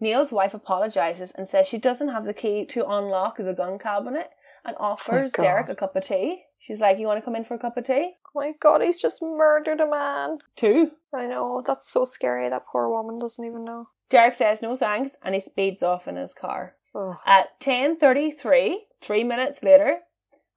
Neil's 0.00 0.32
wife 0.32 0.54
apologises 0.54 1.32
and 1.32 1.46
says 1.46 1.66
she 1.66 1.78
doesn't 1.78 2.08
have 2.08 2.24
the 2.24 2.34
key 2.34 2.64
to 2.66 2.88
unlock 2.88 3.36
the 3.36 3.52
gun 3.52 3.78
cabinet 3.78 4.30
and 4.64 4.76
offers 4.78 5.32
God. 5.32 5.42
Derek 5.42 5.68
a 5.68 5.74
cup 5.74 5.94
of 5.96 6.04
tea. 6.04 6.44
She's 6.58 6.80
like, 6.80 6.98
"You 6.98 7.06
want 7.06 7.18
to 7.18 7.24
come 7.24 7.36
in 7.36 7.44
for 7.44 7.54
a 7.54 7.58
cup 7.58 7.76
of 7.76 7.84
tea?" 7.84 8.14
Oh 8.26 8.40
my 8.40 8.52
god, 8.60 8.82
he's 8.82 9.00
just 9.00 9.22
murdered 9.22 9.80
a 9.80 9.86
man. 9.86 10.38
Two. 10.56 10.92
I 11.14 11.26
know, 11.26 11.62
that's 11.64 11.90
so 11.90 12.04
scary. 12.04 12.48
That 12.48 12.66
poor 12.70 12.88
woman 12.88 13.18
doesn't 13.18 13.44
even 13.44 13.64
know. 13.64 13.88
Derek 14.08 14.34
says 14.34 14.62
no 14.62 14.76
thanks 14.76 15.16
and 15.22 15.34
he 15.34 15.40
speeds 15.40 15.82
off 15.82 16.08
in 16.08 16.16
his 16.16 16.34
car. 16.34 16.76
Oh. 16.94 17.18
At 17.24 17.60
10.33, 17.60 18.74
three 19.00 19.24
minutes 19.24 19.62
later, 19.62 20.00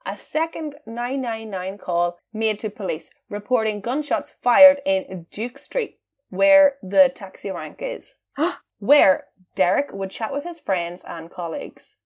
a 0.06 0.18
second 0.18 0.76
999 0.86 1.78
call 1.78 2.18
made 2.34 2.60
to 2.60 2.70
police 2.70 3.10
reporting 3.30 3.82
gunshots 3.82 4.36
fired 4.42 4.78
in 4.86 5.26
Duke 5.32 5.58
Street, 5.58 6.00
where 6.30 6.76
the 6.82 7.12
taxi 7.14 7.52
rank 7.52 7.78
is, 7.82 8.16
where 8.80 9.26
Derek 9.56 9.94
would 9.94 10.12
chat 10.12 10.32
with 10.34 10.44
his 10.44 10.60
friends 10.60 11.04
and 11.08 11.30
colleagues. 11.30 11.98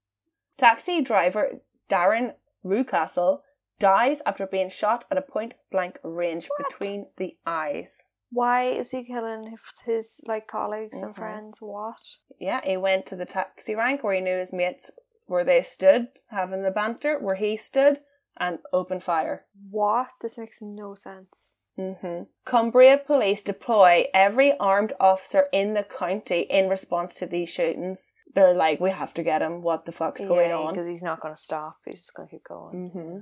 Taxi 0.57 1.01
driver 1.01 1.61
Darren 1.89 2.33
Rewcastle 2.63 3.43
dies 3.79 4.21
after 4.25 4.45
being 4.47 4.69
shot 4.69 5.05
at 5.11 5.17
a 5.17 5.21
point 5.21 5.53
blank 5.71 5.99
range 6.03 6.47
What? 6.57 6.67
between 6.69 7.07
the 7.17 7.37
eyes. 7.45 8.05
Why 8.29 8.63
is 8.65 8.91
he 8.91 9.05
killing 9.05 9.51
his, 9.51 9.61
his 9.85 10.21
like 10.25 10.47
colleagues 10.47 11.01
and 11.01 11.13
Mhm. 11.13 11.17
friends? 11.17 11.61
What? 11.61 11.95
Yeah, 12.39 12.59
he 12.61 12.75
went 12.75 13.05
to 13.07 13.15
the 13.15 13.25
taxi 13.25 13.73
rank 13.75 14.03
where 14.03 14.13
he 14.15 14.19
knew 14.21 14.35
his 14.37 14.51
mates 14.51 14.91
where 15.27 15.43
they 15.43 15.61
stood, 15.61 16.07
having 16.29 16.63
the 16.63 16.71
banter, 16.71 17.17
where 17.19 17.35
he 17.35 17.55
stood, 17.55 17.99
and 18.37 18.59
opened 18.73 19.03
fire. 19.03 19.45
What? 19.69 20.09
This 20.21 20.37
makes 20.37 20.61
no 20.61 20.95
sense. 20.95 21.51
hmm 21.75 22.23
Cumbria 22.45 22.97
police 22.97 23.43
deploy 23.43 24.05
every 24.13 24.57
armed 24.57 24.93
officer 24.99 25.45
in 25.51 25.73
the 25.73 25.83
county 25.83 26.41
in 26.41 26.69
response 26.69 27.13
to 27.15 27.25
these 27.27 27.49
shootings. 27.49 28.13
They're 28.33 28.53
like, 28.53 28.79
we 28.79 28.91
have 28.91 29.13
to 29.15 29.23
get 29.23 29.41
him. 29.41 29.61
What 29.61 29.85
the 29.85 29.91
fuck's 29.91 30.25
going 30.25 30.51
on? 30.51 30.73
because 30.73 30.87
he's 30.87 31.03
not 31.03 31.19
going 31.21 31.33
to 31.35 31.41
stop. 31.41 31.77
He's 31.85 31.99
just 31.99 32.13
going 32.13 32.29
to 32.29 32.35
keep 32.35 32.43
going. 32.43 32.89
hmm 32.89 33.19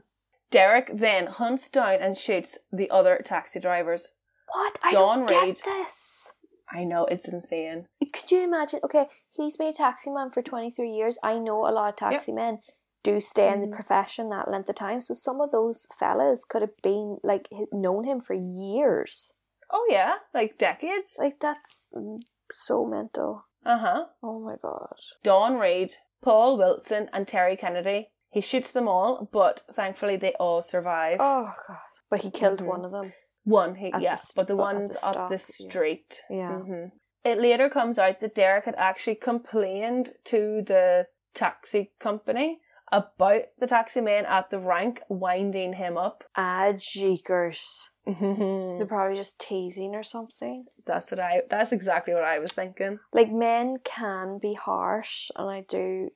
Derek 0.52 0.92
then 0.94 1.28
hunts 1.28 1.70
down 1.70 1.96
and 2.02 2.16
shoots 2.18 2.58
the 2.72 2.90
other 2.90 3.20
taxi 3.26 3.60
drivers. 3.60 4.10
What? 4.54 4.78
I 4.84 4.92
don't 4.92 5.22
Reid. 5.30 5.56
get 5.56 5.64
this. 5.66 6.25
I 6.72 6.84
know 6.84 7.06
it's 7.06 7.28
insane. 7.28 7.88
Could 8.14 8.32
you 8.32 8.42
imagine? 8.42 8.80
Okay, 8.84 9.08
he's 9.30 9.58
been 9.58 9.68
a 9.68 9.74
taxi 9.74 10.10
man 10.10 10.32
for 10.32 10.42
23 10.42 10.90
years. 10.90 11.18
I 11.24 11.40
know 11.40 11.68
a 11.68 11.72
lot 11.72 11.90
of 11.90 11.96
taxi 11.96 12.32
men 12.32 12.60
do 13.04 13.22
stay 13.22 13.52
in 13.54 13.62
the 13.62 13.68
Mhm. 13.68 13.76
profession 13.76 14.30
that 14.30 14.48
length 14.50 14.70
of 14.70 14.76
time. 14.76 15.00
So 15.02 15.14
some 15.14 15.40
of 15.42 15.52
those 15.52 15.86
fellas 16.00 16.44
could 16.44 16.62
have 16.64 16.76
been 16.82 17.18
like 17.24 17.48
known 17.72 18.04
him 18.06 18.20
for 18.20 18.34
years. 18.34 19.32
Oh 19.72 19.86
yeah, 19.90 20.16
like 20.34 20.58
decades. 20.58 21.16
Like 21.20 21.40
that's 21.40 21.88
mm, 21.94 22.20
so 22.52 22.86
mental. 22.86 23.46
Uh 23.66 23.78
huh. 23.78 24.06
Oh 24.24 24.40
my 24.40 24.56
god. 24.62 24.98
Don 25.24 25.58
Reid, 25.58 25.94
Paul 26.24 26.58
Wilson, 26.58 27.10
and 27.14 27.28
Terry 27.28 27.56
Kennedy. 27.58 28.10
He 28.32 28.42
shoots 28.42 28.72
them 28.72 28.88
all, 28.88 29.30
but 29.32 29.62
thankfully 29.72 30.18
they 30.18 30.34
all 30.40 30.62
survive. 30.62 31.18
Oh 31.22 31.54
god. 31.68 31.78
But 32.10 32.22
he 32.22 32.32
killed 32.32 32.60
Mhm. 32.62 32.66
one 32.68 32.86
of 32.86 32.92
them. 32.92 33.14
One, 33.46 33.76
he, 33.76 33.92
the 33.92 34.02
yeah, 34.02 34.16
st- 34.16 34.36
but 34.36 34.48
the 34.48 34.54
at 34.54 34.58
the 34.58 34.62
ones 34.64 34.98
up 35.02 35.30
the 35.30 35.40
stop, 35.40 35.66
yeah. 35.66 35.70
street. 35.70 36.22
Yeah. 36.30 36.58
hmm 36.60 36.86
It 37.24 37.40
later 37.40 37.70
comes 37.70 37.98
out 37.98 38.20
that 38.20 38.36
Derek 38.36 38.66
had 38.66 38.76
actually 38.78 39.16
complained 39.16 40.12
to 40.26 40.62
the 40.66 41.08
taxi 41.34 41.92
company 42.00 42.60
about 42.92 43.44
the 43.60 43.68
taxi 43.68 44.02
man 44.02 44.26
at 44.26 44.50
the 44.50 44.60
rank 44.60 45.02
winding 45.10 45.74
him 45.74 45.98
up. 45.98 46.24
Ah, 46.36 46.74
jeekers. 46.78 47.90
Mhm. 48.08 48.78
They're 48.78 48.86
probably 48.88 49.18
just 49.18 49.40
teasing 49.40 49.96
or 49.96 50.04
something. 50.04 50.66
that's 50.86 51.10
what 51.12 51.20
I. 51.20 51.42
That's 51.50 51.72
exactly 51.72 52.14
what 52.14 52.24
I 52.24 52.38
was 52.40 52.52
thinking. 52.52 53.00
Like 53.12 53.32
men 53.32 53.78
can 53.84 54.38
be 54.38 54.54
harsh, 54.54 55.32
and 55.36 55.50
I 55.50 55.62
do 55.62 56.10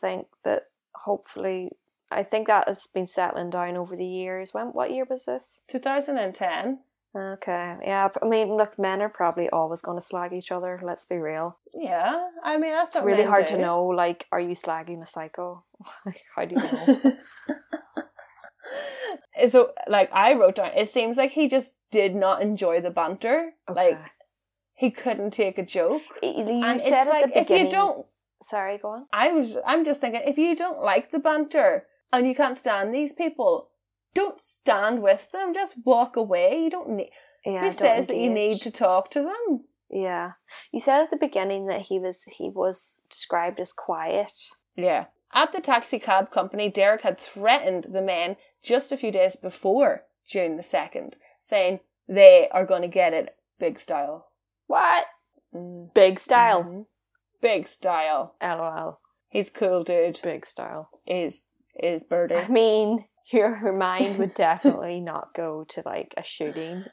think 0.00 0.26
that 0.44 0.64
hopefully, 0.94 1.72
I 2.10 2.22
think 2.22 2.46
that 2.46 2.66
has 2.66 2.86
been 2.86 3.06
settling 3.06 3.50
down 3.50 3.76
over 3.76 3.96
the 3.96 4.06
years. 4.06 4.52
When 4.52 4.66
what 4.66 4.90
year 4.90 5.06
was 5.08 5.26
this? 5.26 5.60
2010. 5.68 6.80
Okay, 7.16 7.76
yeah. 7.82 8.08
I 8.22 8.26
mean, 8.26 8.56
look, 8.56 8.78
men 8.78 9.02
are 9.02 9.08
probably 9.08 9.48
always 9.50 9.80
going 9.80 9.98
to 9.98 10.04
slag 10.04 10.32
each 10.32 10.52
other. 10.52 10.78
Let's 10.82 11.04
be 11.04 11.16
real. 11.16 11.58
Yeah, 11.74 12.28
I 12.44 12.56
mean 12.56 12.72
that's 12.72 12.94
It's 12.94 13.04
really 13.04 13.24
hard 13.24 13.46
do. 13.46 13.56
to 13.56 13.62
know. 13.62 13.84
Like, 13.86 14.26
are 14.30 14.40
you 14.40 14.54
slagging 14.54 15.02
a 15.02 15.06
psycho? 15.06 15.64
like, 16.06 16.22
how 16.36 16.44
do 16.44 16.54
you 16.54 16.62
know? 16.62 17.16
so, 19.48 19.72
like 19.88 20.08
I 20.12 20.34
wrote 20.34 20.56
down, 20.56 20.70
it 20.76 20.88
seems 20.88 21.16
like 21.16 21.32
he 21.32 21.48
just 21.48 21.74
did 21.90 22.14
not 22.14 22.42
enjoy 22.42 22.80
the 22.80 22.90
banter. 22.90 23.54
Like 23.68 23.98
he 24.74 24.90
couldn't 24.90 25.32
take 25.32 25.58
a 25.58 25.64
joke. 25.64 26.02
You 26.22 26.62
and 26.62 26.80
said 26.80 26.92
it's 26.92 27.06
at 27.06 27.08
like 27.08 27.34
the 27.34 27.40
if 27.40 27.50
you 27.50 27.68
don't 27.68 28.06
Sorry, 28.42 28.78
go 28.78 28.88
on. 28.88 29.06
I 29.12 29.32
was 29.32 29.56
I'm 29.66 29.84
just 29.84 30.00
thinking 30.00 30.22
if 30.24 30.38
you 30.38 30.56
don't 30.56 30.82
like 30.82 31.10
the 31.10 31.18
banter 31.18 31.86
and 32.12 32.26
you 32.26 32.34
can't 32.34 32.56
stand 32.56 32.94
these 32.94 33.12
people, 33.12 33.70
don't 34.14 34.40
stand 34.40 35.02
with 35.02 35.30
them. 35.32 35.54
Just 35.54 35.76
walk 35.84 36.16
away. 36.16 36.62
You 36.62 36.70
don't 36.70 36.90
need 36.90 37.10
Yeah. 37.44 37.60
who 37.62 37.72
says 37.72 38.06
that 38.08 38.16
you 38.16 38.30
need 38.30 38.60
to 38.62 38.70
talk 38.70 39.10
to 39.10 39.22
them? 39.22 39.64
Yeah, 39.88 40.32
you 40.70 40.78
said 40.80 41.00
at 41.00 41.10
the 41.10 41.16
beginning 41.16 41.66
that 41.66 41.82
he 41.82 41.98
was 41.98 42.22
he 42.24 42.48
was 42.48 43.00
described 43.08 43.58
as 43.58 43.72
quiet. 43.72 44.32
Yeah. 44.76 45.06
At 45.32 45.52
the 45.52 45.60
taxi 45.60 45.98
cab 45.98 46.30
company, 46.30 46.68
Derek 46.68 47.02
had 47.02 47.18
threatened 47.18 47.84
the 47.90 48.02
men 48.02 48.36
just 48.62 48.92
a 48.92 48.96
few 48.96 49.10
days 49.12 49.36
before 49.36 50.06
June 50.26 50.56
the 50.56 50.62
second, 50.62 51.16
saying 51.40 51.80
they 52.08 52.48
are 52.50 52.64
gonna 52.66 52.88
get 52.88 53.14
it 53.14 53.36
big 53.58 53.78
style. 53.78 54.30
What? 54.66 55.06
Mm. 55.54 55.92
Big 55.94 56.18
style. 56.20 56.64
Mhm. 56.64 56.86
Big 57.40 57.66
style. 57.68 58.34
LOL. 58.40 59.00
He's 59.28 59.50
cool 59.50 59.82
dude. 59.84 60.20
Big 60.22 60.44
style. 60.46 60.90
Is 61.06 61.42
is 61.78 62.04
Birdie. 62.04 62.34
I 62.36 62.48
mean, 62.48 63.04
your 63.32 63.72
mind 63.72 64.18
would 64.18 64.34
definitely 64.34 65.00
not 65.00 65.34
go 65.34 65.64
to 65.70 65.82
like 65.84 66.14
a 66.16 66.22
shooting. 66.22 66.84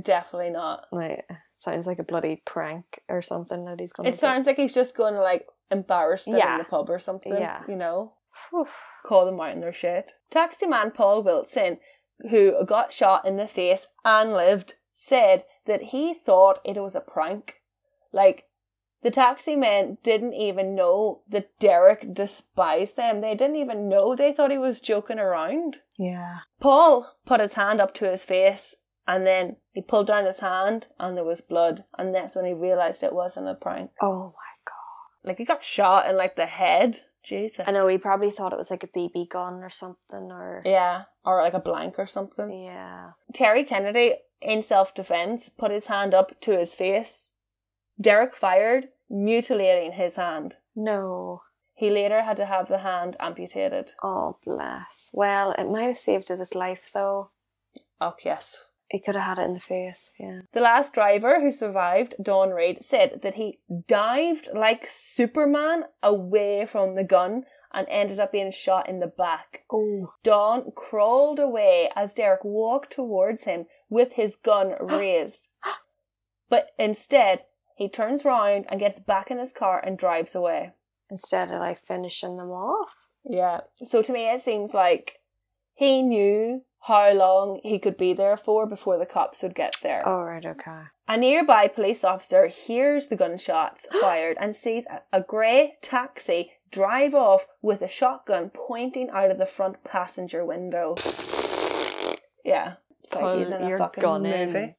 Definitely 0.00 0.50
not. 0.50 0.84
Like, 0.92 1.24
sounds 1.58 1.86
like 1.86 1.98
a 1.98 2.04
bloody 2.04 2.42
prank 2.44 3.00
or 3.08 3.22
something 3.22 3.64
that 3.64 3.80
he's 3.80 3.92
gonna. 3.92 4.08
It 4.10 4.14
sounds 4.16 4.46
like 4.46 4.56
he's 4.56 4.74
just 4.74 4.96
going 4.96 5.14
to 5.14 5.20
like 5.22 5.46
embarrass 5.70 6.24
them 6.24 6.36
Yeah. 6.36 6.52
in 6.54 6.58
the 6.58 6.64
pub 6.64 6.90
or 6.90 6.98
something. 6.98 7.32
Yeah. 7.32 7.62
You 7.68 7.76
know, 7.76 8.12
do. 8.50 8.66
call 9.04 9.24
them 9.26 9.40
out 9.40 9.50
on 9.52 9.60
their 9.60 9.72
shit. 9.72 10.12
Taxi 10.30 10.66
man 10.66 10.90
Paul 10.90 11.22
Wilson, 11.22 11.78
who 12.30 12.64
got 12.64 12.92
shot 12.92 13.26
in 13.26 13.36
the 13.36 13.48
face 13.48 13.86
and 14.04 14.32
lived, 14.32 14.74
said 14.92 15.44
that 15.66 15.84
he 15.84 16.14
thought 16.14 16.60
it 16.64 16.76
was 16.80 16.94
a 16.94 17.00
prank. 17.00 17.54
Like, 18.12 18.44
the 19.06 19.12
taxi 19.12 19.54
men 19.54 19.98
didn't 20.02 20.34
even 20.34 20.74
know 20.74 21.20
that 21.28 21.56
Derek 21.60 22.12
despised 22.12 22.96
them. 22.96 23.20
They 23.20 23.36
didn't 23.36 23.54
even 23.54 23.88
know. 23.88 24.16
They 24.16 24.32
thought 24.32 24.50
he 24.50 24.58
was 24.58 24.80
joking 24.80 25.20
around. 25.20 25.76
Yeah. 25.96 26.38
Paul 26.58 27.14
put 27.24 27.38
his 27.38 27.52
hand 27.54 27.80
up 27.80 27.94
to 27.94 28.10
his 28.10 28.24
face 28.24 28.74
and 29.06 29.24
then 29.24 29.58
he 29.72 29.80
pulled 29.80 30.08
down 30.08 30.24
his 30.24 30.40
hand 30.40 30.88
and 30.98 31.16
there 31.16 31.22
was 31.24 31.40
blood. 31.40 31.84
And 31.96 32.12
that's 32.12 32.34
when 32.34 32.46
he 32.46 32.52
realised 32.52 33.04
it 33.04 33.14
wasn't 33.14 33.46
a 33.46 33.54
prank. 33.54 33.92
Oh 34.02 34.34
my 34.34 34.52
god. 34.64 35.28
Like 35.28 35.38
he 35.38 35.44
got 35.44 35.62
shot 35.62 36.10
in 36.10 36.16
like 36.16 36.34
the 36.34 36.46
head. 36.46 37.02
Jesus. 37.22 37.64
I 37.64 37.70
know 37.70 37.86
he 37.86 37.98
probably 37.98 38.30
thought 38.32 38.52
it 38.52 38.58
was 38.58 38.72
like 38.72 38.82
a 38.82 38.88
BB 38.88 39.28
gun 39.30 39.54
or 39.62 39.70
something, 39.70 40.32
or 40.32 40.62
Yeah, 40.64 41.04
or 41.24 41.40
like 41.42 41.54
a 41.54 41.60
blank 41.60 41.94
or 41.98 42.06
something. 42.08 42.50
yeah. 42.50 43.10
Terry 43.32 43.62
Kennedy, 43.62 44.14
in 44.40 44.62
self 44.62 44.94
defense, 44.96 45.48
put 45.48 45.70
his 45.70 45.86
hand 45.86 46.12
up 46.12 46.40
to 46.40 46.58
his 46.58 46.74
face. 46.74 47.34
Derek 48.00 48.36
fired, 48.36 48.88
mutilating 49.08 49.92
his 49.92 50.16
hand. 50.16 50.56
No. 50.74 51.42
He 51.74 51.90
later 51.90 52.22
had 52.22 52.36
to 52.38 52.46
have 52.46 52.68
the 52.68 52.78
hand 52.78 53.16
amputated. 53.20 53.92
Oh, 54.02 54.38
bless. 54.44 55.10
Well, 55.12 55.52
it 55.52 55.70
might 55.70 55.88
have 55.88 55.98
saved 55.98 56.28
his 56.28 56.54
life, 56.54 56.90
though. 56.92 57.30
Oh, 58.00 58.14
yes. 58.24 58.70
He 58.88 59.00
could 59.00 59.16
have 59.16 59.24
had 59.24 59.38
it 59.38 59.46
in 59.46 59.54
the 59.54 59.60
face, 59.60 60.12
yeah. 60.18 60.42
The 60.52 60.60
last 60.60 60.94
driver 60.94 61.40
who 61.40 61.50
survived, 61.50 62.14
Don 62.22 62.50
Reid, 62.50 62.84
said 62.84 63.20
that 63.22 63.34
he 63.34 63.58
dived 63.88 64.48
like 64.54 64.86
Superman 64.88 65.84
away 66.02 66.66
from 66.66 66.94
the 66.94 67.04
gun 67.04 67.44
and 67.74 67.86
ended 67.90 68.20
up 68.20 68.32
being 68.32 68.52
shot 68.52 68.88
in 68.88 69.00
the 69.00 69.06
back. 69.06 69.64
Oh. 69.70 70.12
Don 70.22 70.70
crawled 70.74 71.40
away 71.40 71.90
as 71.96 72.14
Derek 72.14 72.44
walked 72.44 72.92
towards 72.92 73.44
him 73.44 73.66
with 73.90 74.12
his 74.12 74.36
gun 74.36 74.74
raised. 74.80 75.48
But 76.48 76.68
instead, 76.78 77.42
he 77.76 77.88
turns 77.88 78.24
round 78.24 78.64
and 78.68 78.80
gets 78.80 78.98
back 78.98 79.30
in 79.30 79.38
his 79.38 79.52
car 79.52 79.80
and 79.84 79.96
drives 79.96 80.34
away. 80.34 80.72
Instead 81.08 81.52
of, 81.52 81.60
like, 81.60 81.78
finishing 81.78 82.36
them 82.36 82.50
off. 82.50 82.96
Yeah. 83.22 83.60
So 83.84 84.02
to 84.02 84.12
me, 84.12 84.28
it 84.28 84.40
seems 84.40 84.74
like 84.74 85.20
he 85.74 86.02
knew 86.02 86.62
how 86.80 87.12
long 87.12 87.60
he 87.62 87.78
could 87.78 87.96
be 87.96 88.12
there 88.12 88.36
for 88.36 88.66
before 88.66 88.98
the 88.98 89.06
cops 89.06 89.42
would 89.42 89.54
get 89.54 89.76
there. 89.82 90.02
Oh, 90.08 90.22
right, 90.22 90.44
okay. 90.44 90.82
A 91.06 91.16
nearby 91.16 91.68
police 91.68 92.02
officer 92.02 92.48
hears 92.48 93.08
the 93.08 93.16
gunshots 93.16 93.86
fired 94.00 94.36
and 94.40 94.56
sees 94.56 94.86
a, 94.86 95.02
a 95.12 95.20
grey 95.20 95.74
taxi 95.82 96.52
drive 96.70 97.14
off 97.14 97.46
with 97.62 97.82
a 97.82 97.88
shotgun 97.88 98.50
pointing 98.52 99.10
out 99.10 99.30
of 99.30 99.38
the 99.38 99.46
front 99.46 99.84
passenger 99.84 100.44
window. 100.44 100.96
Yeah. 102.44 102.74
It's 103.02 103.12
like 103.12 103.38
he's 103.38 103.48
in 103.50 103.60
a 103.60 103.68
your 103.68 103.78
fucking 103.78 104.00
gun 104.00 104.24
in. 104.24 104.74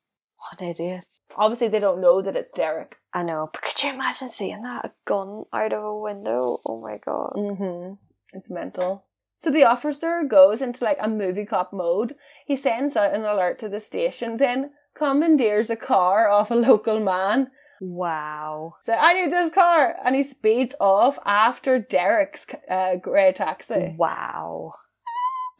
What 0.52 0.62
an 0.62 0.70
idiot. 0.70 1.06
Obviously, 1.36 1.68
they 1.68 1.80
don't 1.80 2.02
know 2.02 2.22
that 2.22 2.36
it's 2.36 2.52
Derek. 2.52 2.98
I 3.14 3.24
know, 3.24 3.50
but 3.52 3.62
could 3.62 3.84
you 3.84 3.94
imagine 3.94 4.28
seeing 4.30 4.62
that? 4.64 4.86
A 4.86 4.92
gun 5.06 5.44
out 5.54 5.74
of 5.74 5.84
a 5.84 5.96
window? 5.96 6.58
Oh 6.66 6.80
my 6.82 6.98
god. 6.98 7.34
Mm-hmm. 7.36 7.94
It's 8.34 8.50
mental. 8.52 9.06
So 9.36 9.52
the 9.52 9.66
officer 9.66 10.24
goes 10.28 10.62
into 10.62 10.84
like 10.84 10.98
a 11.00 11.08
movie 11.10 11.46
cop 11.46 11.72
mode. 11.74 12.16
He 12.46 12.56
sends 12.56 12.96
out 12.96 13.14
an 13.14 13.22
alert 13.24 13.60
to 13.60 13.70
the 13.70 13.80
station, 13.80 14.38
then 14.38 14.72
commandeers 14.96 15.70
a 15.70 15.76
car 15.76 16.30
off 16.30 16.50
a 16.50 16.56
local 16.56 17.00
man. 17.00 17.52
Wow. 17.80 18.76
So 18.84 18.94
I 19.00 19.14
need 19.14 19.32
this 19.32 19.54
car, 19.54 19.96
and 20.04 20.16
he 20.16 20.24
speeds 20.24 20.74
off 20.80 21.20
after 21.26 21.78
Derek's 21.78 22.48
uh, 22.70 22.96
grey 22.96 23.34
taxi. 23.34 23.96
Wow. 23.98 24.74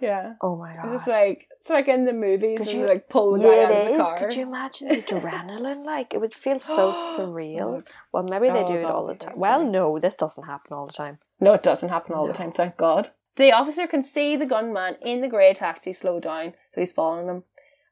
Yeah, 0.00 0.34
Oh 0.40 0.56
my 0.56 0.74
god. 0.74 0.86
it's 0.86 0.92
just 1.04 1.08
like 1.08 1.46
it's 1.60 1.70
like 1.70 1.88
in 1.88 2.04
the 2.06 2.12
movies, 2.12 2.58
Could 2.58 2.68
and 2.68 2.78
you- 2.78 2.86
like 2.86 3.08
pull 3.08 3.32
the 3.38 3.44
yeah, 3.44 3.48
guy 3.48 3.62
out 3.64 3.70
of 3.70 3.84
the 3.86 3.90
is. 3.92 3.96
car. 3.98 4.18
Could 4.18 4.36
you 4.36 4.42
imagine 4.42 4.88
the 4.88 4.96
adrenaline? 5.02 5.84
Like, 5.84 6.14
it 6.14 6.20
would 6.20 6.34
feel 6.34 6.58
so 6.60 6.92
oh 6.94 7.16
surreal. 7.18 7.86
Well, 8.12 8.22
maybe 8.24 8.48
they 8.48 8.64
Oh, 8.64 8.66
do 8.66 8.74
it 8.74 8.84
all 8.84 9.06
the 9.06 9.14
time. 9.14 9.34
Well, 9.36 9.64
no, 9.64 9.98
this 9.98 10.16
doesn't 10.16 10.44
happen 10.44 10.72
all 10.72 10.86
the 10.86 10.92
time. 10.92 11.18
No, 11.38 11.52
it 11.54 11.62
doesn't 11.62 11.88
happen 11.90 12.14
all 12.14 12.26
No. 12.26 12.32
the 12.32 12.38
time, 12.38 12.52
thank 12.52 12.76
God. 12.76 13.10
The 13.36 13.52
officer 13.52 13.86
can 13.86 14.02
see 14.02 14.36
the 14.36 14.44
gunman 14.46 14.96
in 15.02 15.20
the 15.20 15.28
grey 15.28 15.54
taxi 15.54 15.92
slow 15.92 16.18
down, 16.20 16.54
so 16.72 16.80
he's 16.80 16.92
following 16.92 17.28
him. 17.28 17.44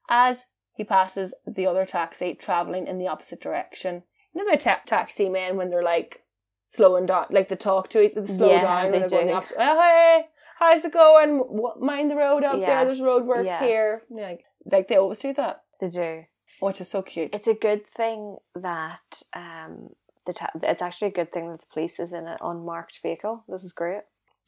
As 0.08 0.46
he 0.74 0.84
passes 0.84 1.34
the 1.46 1.66
other 1.66 1.84
taxi 1.86 2.34
travelling 2.34 2.86
in 2.86 2.98
the 2.98 3.08
opposite 3.08 3.40
direction. 3.40 4.02
You 4.32 4.44
know 4.44 4.50
the 4.52 4.56
ta- 4.58 4.82
taxi 4.86 5.28
men 5.28 5.56
when 5.56 5.70
they're 5.70 5.82
like 5.82 6.22
slowing 6.66 7.06
down, 7.06 7.26
like 7.30 7.48
they 7.48 7.56
talk 7.56 7.88
to 7.90 8.02
each 8.02 8.16
other, 8.16 8.26
slow 8.26 8.50
Yeah, 8.50 8.60
down 8.60 8.84
they 8.92 8.98
when 9.00 9.00
they're 9.00 9.08
going 9.08 9.26
the 9.26 9.32
do. 9.32 9.36
opposite. 9.38 9.56
Oh, 9.58 9.80
hey, 9.80 10.26
how's 10.58 10.84
it 10.84 10.92
going? 10.92 11.42
Mind 11.80 12.10
the 12.10 12.16
road 12.16 12.44
out 12.44 12.60
there. 12.60 12.84
There's 12.84 13.00
roadworks 13.00 13.46
yes. 13.46 13.62
here. 13.62 14.02
Like, 14.10 14.44
like 14.64 14.88
they 14.88 14.96
always 14.96 15.18
do 15.18 15.32
that, 15.34 15.62
They 15.80 15.88
do. 15.88 16.24
which 16.60 16.80
is 16.80 16.88
so 16.88 17.02
cute. 17.02 17.34
It's 17.34 17.46
a 17.46 17.54
good 17.54 17.86
thing 17.86 18.36
that 18.54 19.22
um 19.34 19.90
the 20.26 20.32
ta- 20.34 20.50
it's 20.62 20.82
actually 20.82 21.08
a 21.08 21.12
good 21.12 21.32
thing 21.32 21.50
that 21.50 21.60
the 21.60 21.66
police 21.72 21.98
is 21.98 22.12
in 22.12 22.26
an 22.26 22.36
unmarked 22.40 23.00
vehicle. 23.02 23.44
This 23.48 23.64
is 23.64 23.72
great. 23.72 24.02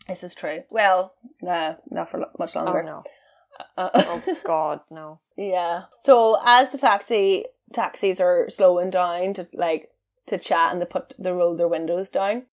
this 0.08 0.22
is 0.22 0.34
true. 0.34 0.64
Well, 0.70 1.14
nah, 1.42 1.74
not 1.90 2.10
for 2.10 2.26
much 2.38 2.54
longer. 2.54 2.80
Oh 2.82 2.86
no. 2.86 3.04
Uh, 3.76 3.90
Oh 4.26 4.36
god, 4.44 4.80
no. 4.90 5.20
Yeah. 5.36 5.84
So 6.00 6.38
as 6.44 6.70
the 6.70 6.78
taxi 6.78 7.44
taxis 7.72 8.20
are 8.20 8.48
slowing 8.50 8.90
down 8.90 9.34
to 9.34 9.48
like 9.54 9.90
to 10.26 10.38
chat 10.38 10.72
and 10.72 10.80
they 10.82 10.86
put 10.86 11.14
they 11.18 11.32
roll 11.32 11.56
their 11.56 11.68
windows 11.68 12.10
down, 12.10 12.46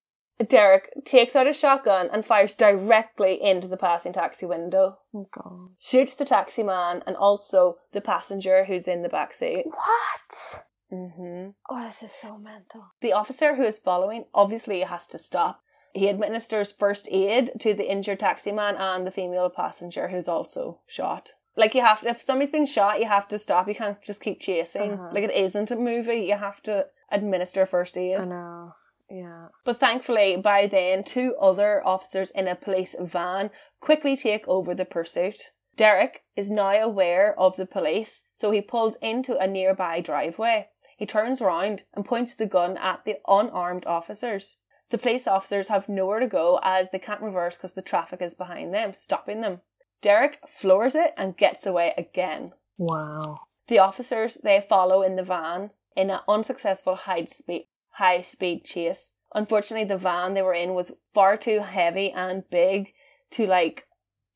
Derek 0.43 0.91
takes 1.05 1.35
out 1.35 1.47
a 1.47 1.53
shotgun 1.53 2.09
and 2.11 2.23
fires 2.25 2.53
directly 2.53 3.41
into 3.41 3.67
the 3.67 3.77
passing 3.77 4.13
taxi 4.13 4.45
window. 4.45 4.97
Oh 5.13 5.27
god. 5.31 5.69
Shoots 5.79 6.15
the 6.15 6.25
taxi 6.25 6.63
man 6.63 7.01
and 7.07 7.15
also 7.15 7.77
the 7.91 8.01
passenger 8.01 8.65
who's 8.65 8.87
in 8.87 9.01
the 9.01 9.09
back 9.09 9.33
seat. 9.33 9.63
What? 9.65 10.63
hmm 10.89 11.49
Oh, 11.69 11.83
this 11.83 12.03
is 12.03 12.11
so 12.11 12.37
mental. 12.37 12.85
The 13.01 13.13
officer 13.13 13.55
who 13.55 13.63
is 13.63 13.79
following 13.79 14.25
obviously 14.33 14.81
has 14.81 15.07
to 15.07 15.19
stop. 15.19 15.61
He 15.93 16.07
administers 16.09 16.71
first 16.71 17.07
aid 17.11 17.49
to 17.59 17.73
the 17.73 17.89
injured 17.89 18.19
taxi 18.19 18.51
man 18.51 18.75
and 18.75 19.07
the 19.07 19.11
female 19.11 19.49
passenger 19.49 20.09
who's 20.09 20.27
also 20.27 20.81
shot. 20.85 21.31
Like 21.55 21.73
you 21.73 21.81
have 21.81 22.01
to, 22.01 22.09
if 22.09 22.21
somebody's 22.21 22.51
been 22.51 22.67
shot, 22.67 22.99
you 22.99 23.07
have 23.07 23.27
to 23.29 23.39
stop. 23.39 23.67
You 23.67 23.73
can't 23.73 23.99
just 24.03 24.21
keep 24.21 24.39
chasing. 24.39 24.93
Uh-huh. 24.93 25.09
Like 25.11 25.23
it 25.23 25.31
isn't 25.31 25.71
a 25.71 25.75
movie. 25.75 26.17
You 26.21 26.37
have 26.37 26.61
to 26.63 26.85
administer 27.11 27.65
first 27.65 27.97
aid. 27.97 28.19
I 28.19 28.23
know. 28.25 28.73
Yeah. 29.09 29.47
But 29.63 29.79
thankfully, 29.79 30.35
by 30.37 30.67
then, 30.67 31.03
two 31.03 31.35
other 31.39 31.85
officers 31.85 32.31
in 32.31 32.47
a 32.47 32.55
police 32.55 32.95
van 32.99 33.51
quickly 33.79 34.17
take 34.17 34.47
over 34.47 34.75
the 34.75 34.85
pursuit. 34.85 35.51
Derek 35.75 36.23
is 36.35 36.49
now 36.49 36.71
aware 36.71 37.39
of 37.39 37.55
the 37.55 37.65
police, 37.65 38.25
so 38.33 38.51
he 38.51 38.61
pulls 38.61 38.97
into 38.97 39.37
a 39.37 39.47
nearby 39.47 40.01
driveway. 40.01 40.69
He 40.97 41.05
turns 41.05 41.39
round 41.39 41.83
and 41.93 42.03
points 42.03 42.35
the 42.35 42.47
gun 42.47 42.75
at 42.77 43.05
the 43.05 43.17
unarmed 43.27 43.85
officers. 43.85 44.57
The 44.89 44.97
police 44.97 45.27
officers 45.27 45.67
have 45.67 45.87
nowhere 45.87 46.19
to 46.19 46.27
go 46.27 46.59
as 46.63 46.89
they 46.89 46.99
can't 46.99 47.21
reverse 47.21 47.57
because 47.57 47.75
the 47.75 47.81
traffic 47.81 48.21
is 48.21 48.33
behind 48.33 48.73
them, 48.73 48.93
stopping 48.93 49.41
them. 49.41 49.61
Derek 50.01 50.39
floors 50.47 50.95
it 50.95 51.13
and 51.15 51.37
gets 51.37 51.65
away 51.65 51.93
again. 51.97 52.53
Wow. 52.77 53.35
The 53.67 53.79
officers 53.79 54.35
they 54.43 54.65
follow 54.67 55.01
in 55.03 55.15
the 55.15 55.23
van 55.23 55.71
in 55.95 56.09
an 56.09 56.19
unsuccessful 56.27 56.95
high 56.95 57.25
speed 57.25 57.67
high 57.97 58.21
speed 58.21 58.63
chase. 58.63 59.13
Unfortunately, 59.33 59.87
the 59.87 59.97
van 59.97 60.33
they 60.33 60.41
were 60.41 60.53
in 60.53 60.73
was 60.73 60.93
far 61.13 61.35
too 61.35 61.61
heavy 61.61 62.11
and 62.11 62.49
big 62.49 62.93
to 63.31 63.45
like 63.45 63.87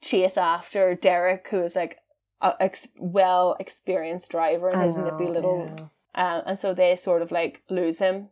chase 0.01 0.37
after 0.37 0.95
Derek, 0.95 1.47
who 1.49 1.61
is 1.61 1.75
like 1.75 1.97
a 2.41 2.55
ex- 2.59 2.93
well 2.97 3.55
experienced 3.59 4.31
driver 4.31 4.69
and 4.69 4.81
his 4.81 4.97
nippy 4.97 5.27
little, 5.27 5.71
yeah. 6.15 6.35
um, 6.35 6.43
and 6.47 6.59
so 6.59 6.73
they 6.73 6.95
sort 6.95 7.21
of 7.21 7.31
like 7.31 7.61
lose 7.69 7.99
him. 7.99 8.29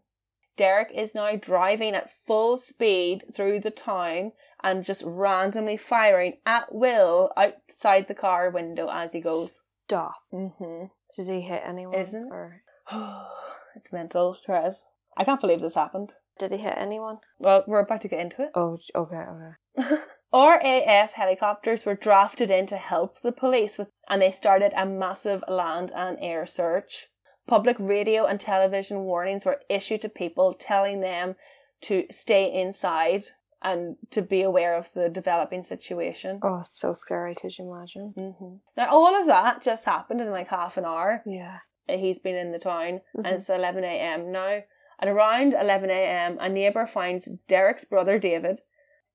Derek 0.58 0.92
is 0.94 1.15
now 1.15 1.36
driving 1.36 1.94
at 1.96 2.12
full 2.12 2.58
speed 2.58 3.24
through 3.34 3.62
the 3.62 3.72
town 3.72 4.34
and 4.62 4.84
just 4.84 5.04
randomly 5.06 5.78
firing 5.78 6.34
at 6.46 6.74
will 6.76 7.32
outside 7.38 8.08
the 8.08 8.15
car 8.15 8.50
window 8.50 8.89
as 8.92 9.13
he 9.13 9.22
goes. 9.22 9.62
Stop. 9.88 10.15
Mm-hmm. 10.34 10.86
Did 11.15 11.28
he 11.28 11.42
hit 11.42 11.62
anyone? 11.65 11.96
Isn't 11.96 12.26
it? 12.26 12.32
Or 12.32 12.62
it's 13.76 13.94
mental, 13.94 14.34
Therese. 14.34 14.84
I 15.19 15.23
can't 15.25 15.41
believe 15.41 15.62
this 15.62 15.75
happened. 15.75 16.13
did 16.39 16.51
he 16.51 16.58
hit 16.58 16.73
anyone? 16.77 17.17
Well, 17.38 17.63
we're 17.67 17.79
about 17.82 18.01
to 18.01 18.08
get 18.08 18.21
into 18.21 18.41
it. 18.43 18.51
Oh, 18.55 18.77
okay, 18.95 19.23
okay. 19.34 19.97
RAF 20.34 21.12
helicopters 21.13 21.86
were 21.86 21.95
drafted 21.95 22.49
in 22.49 22.65
to 22.67 22.77
help 22.77 23.19
the 23.21 23.32
police 23.32 23.77
with, 23.77 23.89
and 24.10 24.21
they 24.21 24.32
started 24.32 24.71
a 24.75 24.86
massive 24.86 25.43
land 25.47 25.91
and 25.95 26.17
air 26.21 26.45
search. 26.45 27.08
Public 27.47 27.77
radio 27.79 28.25
and 28.25 28.39
television 28.39 28.99
warnings 28.99 29.45
were 29.45 29.60
issued 29.69 30.01
to 30.01 30.10
people 30.10 30.53
telling 30.53 31.01
them 31.01 31.36
to 31.82 32.05
stay 32.12 32.51
inside 32.51 33.23
and 33.62 33.97
to 34.12 34.21
be 34.21 34.41
aware 34.41 34.75
of 34.75 34.93
the 34.93 35.10
developing 35.10 35.63
situation. 35.63 36.39
Oh, 36.43 36.60
it's 36.60 36.79
so 36.79 36.93
scary. 36.93 37.36
Could 37.36 37.58
you 37.58 37.69
imagine? 37.73 38.13
hmm 38.15 38.55
Now, 38.77 38.88
all 38.89 39.19
of 39.19 39.27
that 39.27 39.62
just 39.63 39.84
happened 39.86 40.21
in 40.21 40.29
like 40.32 40.47
half 40.49 40.77
an 40.77 40.86
hour. 40.86 41.23
Yeah. 41.25 41.58
he's 41.88 42.19
been 42.19 42.36
in 42.36 42.51
the 42.51 42.60
town 42.60 43.01
Mhm. 43.17 43.25
and 43.25 43.27
it's 43.36 43.49
11 43.49 43.84
a.m. 43.84 44.32
now. 44.32 44.62
At 44.99 45.07
around 45.07 45.53
11 45.53 45.89
a.m., 45.89 46.38
a 46.39 46.49
neighbour 46.49 46.85
finds 46.85 47.29
Derek's 47.47 47.85
brother 47.85 48.19
David. 48.19 48.62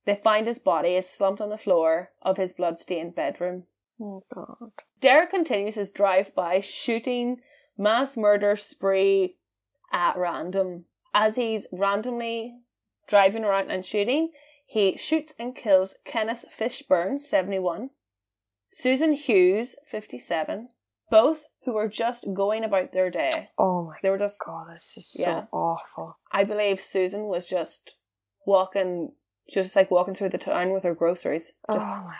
They 0.05 0.15
find 0.15 0.47
his 0.47 0.59
body 0.59 0.95
is 0.95 1.09
slumped 1.09 1.41
on 1.41 1.49
the 1.49 1.57
floor 1.57 2.11
of 2.21 2.37
his 2.37 2.53
blood-stained 2.53 3.15
bedroom. 3.15 3.63
Oh 4.01 4.23
god. 4.33 4.71
Derek 4.99 5.29
continues 5.29 5.75
his 5.75 5.91
drive-by 5.91 6.59
shooting 6.59 7.41
mass 7.77 8.17
murder 8.17 8.55
spree 8.55 9.37
at 9.91 10.17
random. 10.17 10.85
As 11.13 11.35
he's 11.35 11.67
randomly 11.71 12.55
driving 13.07 13.43
around 13.43 13.71
and 13.71 13.85
shooting, 13.85 14.31
he 14.65 14.97
shoots 14.97 15.33
and 15.39 15.55
kills 15.55 15.95
Kenneth 16.03 16.45
Fishburn, 16.51 17.19
71, 17.19 17.91
Susan 18.71 19.13
Hughes, 19.13 19.75
57, 19.87 20.69
both 21.09 21.45
who 21.65 21.73
were 21.73 21.87
just 21.87 22.33
going 22.33 22.63
about 22.63 22.91
their 22.91 23.09
day. 23.09 23.49
Oh 23.57 23.83
my 23.85 23.95
They 24.01 24.09
were 24.09 24.17
just, 24.17 24.39
god. 24.39 24.67
That's 24.69 24.93
just 24.95 25.19
Yeah. 25.19 25.41
so 25.43 25.47
awful. 25.51 26.17
I 26.31 26.43
believe 26.43 26.79
Susan 26.79 27.25
was 27.25 27.45
just 27.45 27.95
walking, 28.45 29.13
just 29.49 29.75
like 29.75 29.91
walking 29.91 30.15
through 30.15 30.29
the 30.29 30.37
town 30.37 30.71
with 30.71 30.83
her 30.83 30.95
groceries. 30.95 31.53
Just 31.71 31.87
oh 31.87 31.95
my 32.03 32.11
god. 32.11 32.15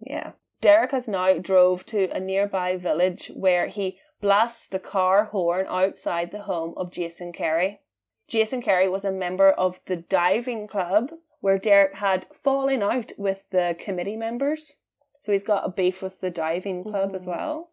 yeah. 0.00 0.32
Derek 0.60 0.90
has 0.90 1.06
now 1.08 1.38
drove 1.38 1.86
to 1.86 2.08
a 2.10 2.18
nearby 2.20 2.76
village 2.76 3.30
where 3.34 3.68
he 3.68 3.98
blasts 4.20 4.66
the 4.66 4.80
car 4.80 5.26
horn 5.26 5.66
outside 5.68 6.30
the 6.30 6.42
home 6.42 6.74
of 6.76 6.90
Jason 6.90 7.32
Carey. 7.32 7.80
Jason 8.26 8.60
Carey 8.60 8.88
was 8.88 9.04
a 9.04 9.12
member 9.12 9.50
of 9.52 9.80
the 9.86 9.96
diving 9.96 10.66
club 10.66 11.12
where 11.40 11.58
Derek 11.58 11.94
had 11.94 12.26
fallen 12.34 12.82
out 12.82 13.12
with 13.16 13.48
the 13.50 13.76
committee 13.78 14.16
members. 14.16 14.76
So 15.20 15.30
he's 15.32 15.44
got 15.44 15.64
a 15.64 15.70
beef 15.70 16.02
with 16.02 16.20
the 16.20 16.30
diving 16.30 16.82
club 16.82 17.14
as 17.14 17.26
Mhm. 17.26 17.30
well. 17.30 17.70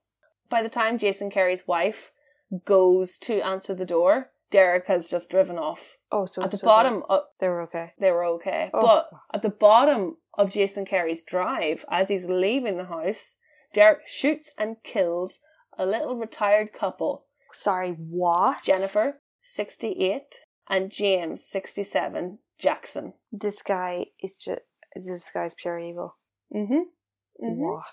By 0.49 0.61
the 0.61 0.69
time 0.69 0.97
Jason 0.97 1.29
Carey's 1.29 1.67
wife 1.67 2.11
goes 2.65 3.17
to 3.19 3.41
answer 3.41 3.73
the 3.73 3.85
door, 3.85 4.31
Derek 4.51 4.87
has 4.87 5.09
just 5.09 5.29
driven 5.31 5.57
off. 5.57 5.97
Oh, 6.11 6.25
so 6.25 6.43
At 6.43 6.51
the 6.51 6.57
so 6.57 6.65
bottom, 6.65 7.03
uh, 7.09 7.19
they, 7.39 7.45
they 7.45 7.49
were 7.49 7.61
okay. 7.63 7.93
they 7.99 8.11
were 8.11 8.25
okay. 8.25 8.69
Oh. 8.73 8.81
But 8.81 9.09
at 9.33 9.41
the 9.41 9.49
bottom 9.49 10.17
of 10.35 10.51
Jason 10.51 10.85
Carey's 10.85 11.23
drive, 11.23 11.83
as 11.89 12.09
he's 12.09 12.25
leaving 12.25 12.77
the 12.77 12.85
house, 12.85 13.37
Derek 13.73 14.07
shoots 14.07 14.53
and 14.57 14.77
kills 14.83 15.39
a 15.77 15.85
little 15.85 16.15
retired 16.15 16.71
couple, 16.71 17.25
Sorry, 17.51 17.91
what? 17.91 18.61
Jennifer, 18.63 19.21
68, 19.41 20.41
and 20.69 20.91
James, 20.91 21.43
67, 21.43 22.39
Jackson. 22.57 23.13
This 23.31 23.61
guy 23.61 24.07
is 24.21 24.35
just. 24.37 24.61
This 24.95 25.29
guy's 25.33 25.53
pure 25.53 25.79
evil. 25.79 26.15
Mm-hmm. 26.53 26.73
mm-hmm. 26.73 27.61
What? 27.61 27.85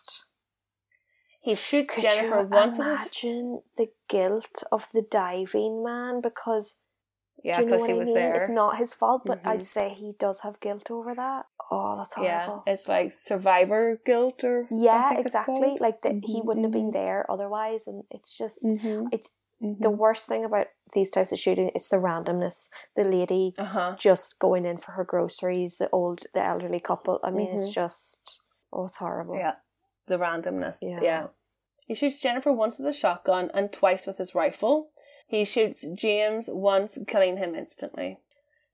He 1.42 1.54
shoots 1.56 1.94
Could 1.94 2.02
Jennifer 2.02 2.40
you 2.40 2.46
once 2.46 2.78
with 2.78 2.86
his... 2.86 3.24
imagine 3.24 3.62
the 3.76 3.88
guilt 4.08 4.62
of 4.70 4.88
the 4.92 5.02
diving 5.02 5.82
man 5.84 6.20
because 6.20 6.76
Yeah, 7.42 7.56
do 7.56 7.62
you 7.64 7.66
know 7.70 7.74
because 7.76 7.86
he 7.86 7.92
I 7.92 7.96
was 7.96 8.08
mean? 8.08 8.14
there. 8.14 8.34
It's 8.36 8.48
not 8.48 8.76
his 8.78 8.94
fault, 8.94 9.22
but 9.26 9.40
I'd 9.44 9.60
Mhm. 9.62 9.66
say 9.66 9.94
he 9.98 10.12
does 10.12 10.40
have 10.40 10.60
guilt 10.60 10.88
over 10.90 11.14
that. 11.16 11.46
Oh, 11.70 11.96
that's 11.98 12.14
yeah, 12.16 12.46
horrible. 12.46 12.62
it's 12.66 12.86
like 12.86 13.12
survivor 13.12 14.00
guilt 14.04 14.44
or... 14.44 14.68
Yeah, 14.70 15.18
exactly. 15.18 15.76
Like 15.80 16.02
that, 16.02 16.24
he 16.24 16.40
Mhm, 16.40 16.44
wouldn't 16.44 16.64
have 16.66 16.72
been 16.72 16.90
mhm. 16.90 17.00
there 17.00 17.26
otherwise, 17.28 17.88
and 17.88 18.04
it's 18.10 18.32
just 18.38 18.62
Mm-hmm. 18.62 19.06
it's 19.10 19.32
the 19.60 19.90
worst 19.90 20.26
thing 20.26 20.44
about 20.44 20.66
these 20.92 21.10
types 21.10 21.32
of 21.32 21.38
shooting. 21.38 21.70
It's 21.74 21.88
the 21.88 21.96
randomness. 21.96 22.68
The 22.94 23.04
lady 23.04 23.54
Uh-huh. 23.58 23.94
just 23.98 24.38
going 24.38 24.64
in 24.66 24.76
for 24.78 24.92
her 24.92 25.04
groceries. 25.04 25.78
The 25.78 25.88
old, 25.90 26.26
the 26.34 26.44
elderly 26.44 26.80
couple. 26.80 27.18
I 27.24 27.30
mean, 27.30 27.48
it's 27.54 27.68
Mhm. 27.68 27.72
just 27.82 28.40
oh, 28.72 28.84
it's 28.86 28.96
horrible. 28.98 29.36
Yeah. 29.36 29.56
The 30.06 30.18
randomness. 30.18 30.78
Yeah. 30.82 31.00
Yeah. 31.02 31.26
He 31.86 31.94
shoots 31.94 32.20
Jennifer 32.20 32.52
once 32.52 32.78
with 32.78 32.88
a 32.88 32.92
shotgun 32.92 33.50
and 33.54 33.72
twice 33.72 34.06
with 34.06 34.18
his 34.18 34.34
rifle. 34.34 34.90
He 35.26 35.44
shoots 35.44 35.86
James 35.94 36.48
once, 36.50 36.98
killing 37.06 37.38
him 37.38 37.54
instantly. 37.54 38.18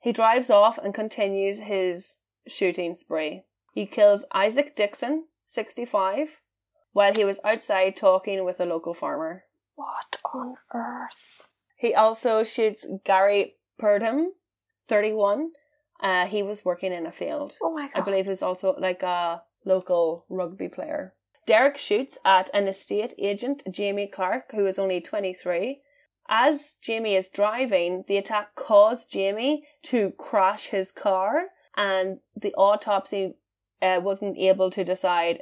He 0.01 0.13
drives 0.13 0.51
off 0.51 0.79
and 0.79 0.95
continues 0.95 1.61
his 1.61 2.17
shooting 2.47 2.95
spree. 2.95 3.43
He 3.73 3.87
kills 3.87 4.25
Isaac 4.33 4.75
Dixon, 4.75 5.27
65, 5.47 6.41
while 6.93 7.15
he 7.15 7.25
was 7.25 7.41
outside 7.45 7.97
talking 7.97 8.45
with 8.45 8.61
a 8.61 8.67
local 8.67 8.95
farmer. 8.95 9.45
What 9.75 10.17
on 10.35 10.57
earth? 10.75 11.49
He 11.77 11.95
also 11.95 12.43
shoots 12.43 12.87
Garry 13.05 13.55
Purdham, 13.79 14.33
31. 14.89 15.53
Uh, 16.01 16.27
he 16.27 16.43
was 16.43 16.65
working 16.65 16.93
in 16.93 17.07
a 17.07 17.13
field. 17.13 17.55
Oh 17.63 17.73
my 17.73 17.89
god! 17.89 18.01
I 18.01 18.05
believe 18.05 18.27
he's 18.27 18.43
also 18.43 18.75
like 18.79 19.03
a 19.03 19.43
local 19.65 20.25
rugby 20.29 20.69
player. 20.69 21.15
Derek 21.49 21.79
shoots 21.79 22.19
at 22.27 22.51
an 22.53 22.69
estate 22.69 23.15
agent, 23.19 23.63
Jamie 23.71 24.07
Clark, 24.07 24.53
who 24.53 24.67
is 24.67 24.79
only 24.79 25.01
23. 25.01 25.81
As 26.29 26.77
Jamie 26.83 27.15
is 27.15 27.31
driving, 27.31 28.05
the 28.07 28.19
attack 28.19 28.55
caused 28.55 29.11
Jamie 29.11 29.65
to 29.85 30.11
crash 30.19 30.67
his 30.67 30.93
car, 30.93 31.47
and 31.75 32.19
the 32.37 32.53
autopsy 32.53 33.37
uh, 33.81 33.99
wasn't 34.03 34.37
able 34.37 34.69
to 34.69 34.85
decide 34.85 35.39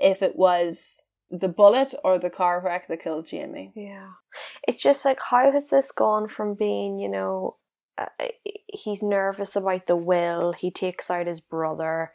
if 0.00 0.22
it 0.22 0.36
was 0.36 1.02
the 1.28 1.48
bullet 1.48 1.92
or 2.04 2.20
the 2.20 2.30
car 2.30 2.62
wreck 2.64 2.86
that 2.86 3.02
killed 3.02 3.26
Jamie. 3.26 3.72
Yeah. 3.74 4.10
It's 4.68 4.80
just 4.80 5.04
like, 5.04 5.18
how 5.28 5.50
has 5.50 5.70
this 5.70 5.90
gone 5.90 6.28
from 6.28 6.54
being, 6.54 7.00
you 7.00 7.08
know, 7.08 7.56
uh, 7.98 8.06
he's 8.68 9.02
nervous 9.02 9.56
about 9.56 9.88
the 9.88 9.96
will, 9.96 10.52
he 10.52 10.70
takes 10.70 11.10
out 11.10 11.26
his 11.26 11.40
brother, 11.40 12.12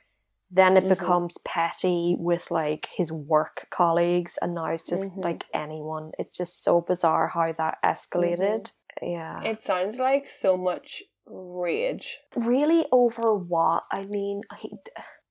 then 0.56 0.78
it 0.78 0.84
Mhm. 0.86 0.90
becomes 0.90 1.38
petty 1.44 2.16
with 2.20 2.52
like 2.52 2.88
his 2.96 3.12
work 3.12 3.68
colleagues, 3.72 4.38
and 4.42 4.54
now 4.54 4.68
it's 4.74 4.84
just 4.84 5.16
Mhm. 5.16 5.24
like 5.24 5.44
anyone. 5.54 6.12
It's 6.20 6.38
just 6.38 6.64
so 6.64 6.80
bizarre 6.82 7.28
how 7.30 7.52
that 7.54 7.80
escalated. 7.84 8.72
Yeah. 9.02 9.42
It 9.44 9.62
sounds 9.62 9.98
like 9.98 10.28
so 10.28 10.56
much 10.56 11.04
rage. 11.26 12.20
really 12.38 12.86
over 12.92 13.34
what? 13.36 13.84
I 13.92 14.02
mean, 14.10 14.42
he, 14.60 14.70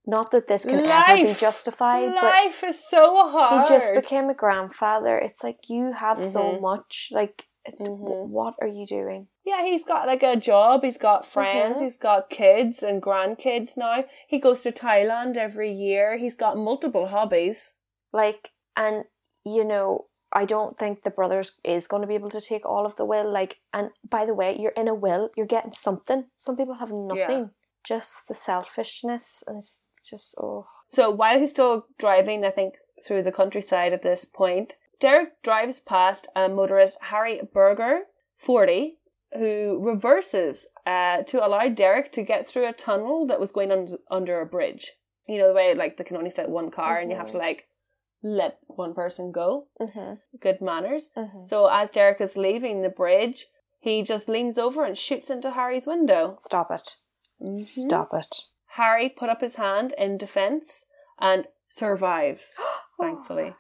not 0.07 0.31
that 0.33 0.49
this 0.49 0.65
can 0.65 0.81
ever 0.81 1.15
be 1.17 1.25
Life! 1.27 1.39
justified, 1.41 2.13
but 2.15 2.23
Life 2.25 2.65
is 2.65 2.79
so 2.89 3.29
hard. 3.29 3.69
he 3.69 3.75
just 3.75 3.93
became 3.95 4.29
a 4.31 4.35
grandfather. 4.35 5.17
It's 5.19 5.45
like 5.45 5.69
you 5.69 5.93
have 5.93 6.19
so 6.25 6.43
Mhm. 6.45 6.61
much. 6.63 7.11
Like, 7.13 7.49
Mhm. 7.71 8.29
what 8.29 8.55
are 8.61 8.67
you 8.67 8.87
doing? 8.87 9.29
Yeah, 9.45 9.63
he's 9.63 9.85
got 9.85 10.07
like 10.07 10.23
a 10.23 10.37
job, 10.37 10.83
he's 10.85 10.99
got 10.99 11.27
friends, 11.27 11.79
Mhm. 11.79 11.85
he's 11.85 11.97
got 11.97 12.29
kids 12.31 12.83
and 12.83 13.03
grandkids 13.03 13.77
now. 13.77 14.05
He 14.27 14.39
goes 14.39 14.63
to 14.63 14.73
Thailand 14.73 15.37
every 15.37 15.71
year. 15.71 16.17
He's 16.17 16.37
got 16.37 16.57
multiple 16.57 17.07
hobbies. 17.09 17.75
Like, 18.13 18.51
and 18.77 19.05
you 19.45 19.65
know, 19.65 20.07
I 20.33 20.45
don't 20.45 20.79
think 20.79 21.03
the 21.03 21.11
brothers 21.11 21.59
is 21.65 21.87
going 21.89 22.03
to 22.03 22.09
be 22.09 22.15
able 22.15 22.31
to 22.31 22.41
take 22.41 22.65
all 22.65 22.87
of 22.87 22.97
the 22.97 23.05
will. 23.05 23.29
Like, 23.31 23.61
and 23.73 23.91
by 24.09 24.25
the 24.25 24.35
way, 24.35 24.57
you're 24.59 24.73
in 24.77 24.89
a 24.89 24.95
will, 24.95 25.31
you're 25.37 25.47
getting 25.47 25.73
something. 25.73 26.31
Some 26.37 26.57
people 26.57 26.75
have 26.75 26.91
nothing. 26.91 27.51
Just 27.85 28.29
the 28.29 28.35
selfishness, 28.35 29.43
and 29.47 29.59
it's 29.59 29.83
just 30.09 30.35
oh, 30.39 30.67
So 30.89 31.11
while 31.11 31.39
he's 31.39 31.51
still 31.51 31.87
driving, 31.99 32.45
I 32.45 32.51
think, 32.51 32.75
through 33.07 33.25
the 33.25 33.33
countryside 33.33 33.93
at 33.93 34.03
this 34.03 34.25
point, 34.25 34.77
Derek 35.03 35.43
drives 35.43 35.81
past 35.81 36.29
a 36.37 36.49
motorist, 36.49 36.97
Harry 37.11 37.41
Berger, 37.53 38.03
40, 38.39 38.99
who 39.37 39.81
reverses 39.83 40.69
uh, 40.87 41.23
to 41.25 41.45
allow 41.45 41.69
Derek 41.69 42.13
to 42.13 42.23
get 42.23 42.47
through 42.47 42.69
a 42.69 42.73
tunnel 42.73 43.27
that 43.27 43.41
was 43.41 43.51
going 43.51 43.73
un- 43.73 43.99
under 44.11 44.41
a 44.41 44.47
bridge. 44.47 44.93
You 45.27 45.39
know, 45.39 45.49
the 45.49 45.55
way 45.55 45.75
like 45.75 45.97
they 45.97 46.05
can 46.05 46.17
only 46.17 46.31
fit 46.31 46.49
one 46.49 46.71
car 46.71 46.99
and 46.99 47.11
you 47.11 47.17
have 47.17 47.33
to 47.33 47.39
like 47.39 47.67
let 48.23 48.59
one 48.69 48.95
person 48.95 49.33
go. 49.33 49.67
mm-hmm, 49.81 50.15
Good 50.41 50.61
manners. 50.61 51.11
mm-hmm. 51.17 51.45
So 51.45 51.67
as 51.67 51.91
Derek 51.91 52.21
is 52.21 52.37
leaving 52.37 52.83
the 52.83 52.89
bridge, 52.89 53.47
he 53.81 54.03
just 54.03 54.29
leans 54.29 54.57
over 54.59 54.85
and 54.85 54.97
shoots 54.97 55.31
into 55.31 55.51
Harry's 55.53 55.87
window. 55.89 56.37
stop 56.41 56.71
it, 56.71 56.97
Mhm. 57.41 57.57
stop 57.57 58.11
it. 58.15 58.37
Harry 58.77 59.09
put 59.09 59.29
up 59.31 59.41
his 59.41 59.57
hand 59.57 59.93
in 59.99 60.17
defense 60.19 60.87
and 61.19 61.49
survives, 61.69 62.55
thankfully. 63.01 63.55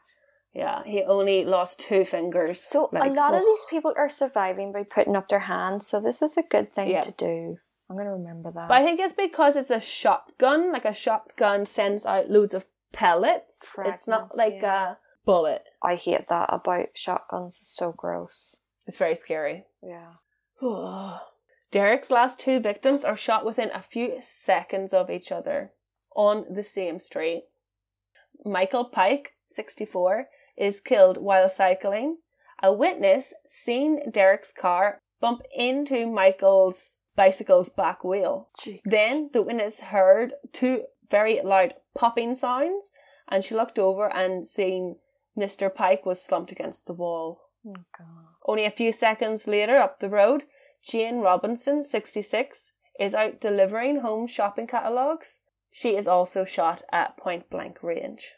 Yeah, 0.54 0.82
he 0.84 1.02
only 1.02 1.44
lost 1.44 1.80
two 1.80 2.04
fingers. 2.04 2.60
So 2.60 2.90
a 2.92 2.98
Like, 2.98 3.12
lot 3.14 3.32
of 3.34 3.40
oh. 3.42 3.44
these 3.44 3.64
people 3.70 3.94
are 3.96 4.10
surviving 4.10 4.70
by 4.72 4.82
putting 4.82 5.16
up 5.16 5.28
their 5.28 5.40
hands. 5.40 5.86
So 5.86 5.98
this 6.00 6.20
is 6.20 6.36
a 6.36 6.42
good 6.42 6.72
thing 6.74 6.88
Yeah. 6.90 7.00
to 7.00 7.12
do. 7.12 7.58
I'm 7.88 7.96
gonna 7.96 8.12
remember 8.12 8.50
that. 8.52 8.68
But 8.68 8.80
I 8.80 8.84
think 8.84 9.00
it's 9.00 9.14
because 9.14 9.56
it's 9.56 9.70
a 9.70 9.80
shotgun. 9.80 10.72
Like 10.72 10.84
a 10.84 10.94
shotgun 10.94 11.66
sends 11.66 12.04
out 12.06 12.30
loads 12.30 12.54
of 12.54 12.66
pellets. 12.92 13.74
it's 13.78 14.06
not 14.06 14.36
like 14.36 14.58
yeah. 14.60 14.92
a 14.92 14.96
bullet. 15.24 15.64
I 15.82 15.94
hate 15.96 16.28
that 16.28 16.48
about 16.52 16.88
shotguns. 16.94 17.58
It's 17.60 17.74
so 17.74 17.92
gross. 17.92 18.56
It's 18.86 18.98
very 18.98 19.14
scary. 19.14 19.64
Yeah. 19.82 20.14
Derek's 21.70 22.10
last 22.10 22.38
two 22.40 22.60
victims 22.60 23.04
are 23.04 23.16
shot 23.16 23.44
within 23.46 23.70
a 23.72 23.80
few 23.82 24.18
seconds 24.20 24.92
of 24.92 25.10
each 25.10 25.32
other 25.32 25.72
on 26.14 26.44
the 26.50 26.62
same 26.62 27.00
street. 27.00 27.44
Michael 28.44 28.84
Pike, 28.84 29.34
64, 29.48 30.28
is 30.56 30.80
killed 30.80 31.18
while 31.18 31.48
cycling. 31.48 32.18
A 32.62 32.72
witness 32.72 33.34
seen 33.46 34.10
Derek's 34.10 34.52
car 34.52 35.00
bump 35.20 35.42
into 35.54 36.06
Michael's 36.06 36.96
bicycle's 37.16 37.68
back 37.68 38.04
wheel. 38.04 38.48
Then 38.84 39.30
the 39.32 39.42
witness 39.42 39.80
heard 39.80 40.34
two 40.52 40.84
very 41.10 41.40
loud 41.42 41.74
popping 41.94 42.34
sounds 42.34 42.92
and 43.28 43.44
she 43.44 43.54
looked 43.54 43.78
over 43.78 44.14
and 44.14 44.46
seen 44.46 44.96
Mr. 45.36 45.74
Pike 45.74 46.04
was 46.04 46.22
slumped 46.22 46.52
against 46.52 46.86
the 46.86 46.92
wall. 46.92 47.48
Oh. 47.66 47.74
Only 48.44 48.64
a 48.64 48.70
few 48.70 48.92
seconds 48.92 49.46
later, 49.46 49.76
up 49.78 50.00
the 50.00 50.10
road, 50.10 50.44
Jane 50.82 51.20
Robinson, 51.20 51.82
66, 51.82 52.72
is 52.98 53.14
out 53.14 53.40
delivering 53.40 54.00
home 54.00 54.26
shopping 54.26 54.66
catalogues. 54.66 55.38
She 55.70 55.96
is 55.96 56.06
also 56.06 56.44
shot 56.44 56.82
at 56.92 57.16
point 57.16 57.48
blank 57.48 57.82
range. 57.82 58.34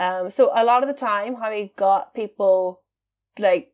Um, 0.00 0.30
so 0.30 0.50
a 0.54 0.64
lot 0.64 0.82
of 0.82 0.88
the 0.88 0.94
time, 0.94 1.36
how 1.36 1.50
he 1.50 1.72
got 1.76 2.14
people 2.14 2.82
like 3.38 3.72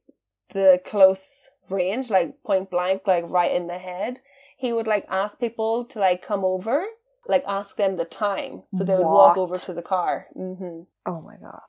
the 0.52 0.80
close 0.84 1.50
range, 1.68 2.10
like 2.10 2.42
point 2.44 2.70
blank, 2.70 3.02
like 3.06 3.28
right 3.28 3.52
in 3.52 3.66
the 3.66 3.78
head, 3.78 4.20
he 4.56 4.72
would 4.72 4.87
like 4.87 5.04
ask 5.08 5.38
people 5.38 5.84
to 5.87 5.98
like 5.98 6.22
come 6.22 6.44
over, 6.44 6.84
like 7.26 7.44
ask 7.46 7.76
them 7.76 7.96
the 7.96 8.04
time, 8.04 8.62
so 8.72 8.84
they 8.84 8.94
would 8.94 9.06
walk 9.06 9.37
over 9.37 9.56
to 9.56 9.74
the 9.74 9.82
car. 9.82 10.26
Mm-hmm. 10.37 10.82
Oh 11.06 11.22
my 11.22 11.37
god. 11.37 11.60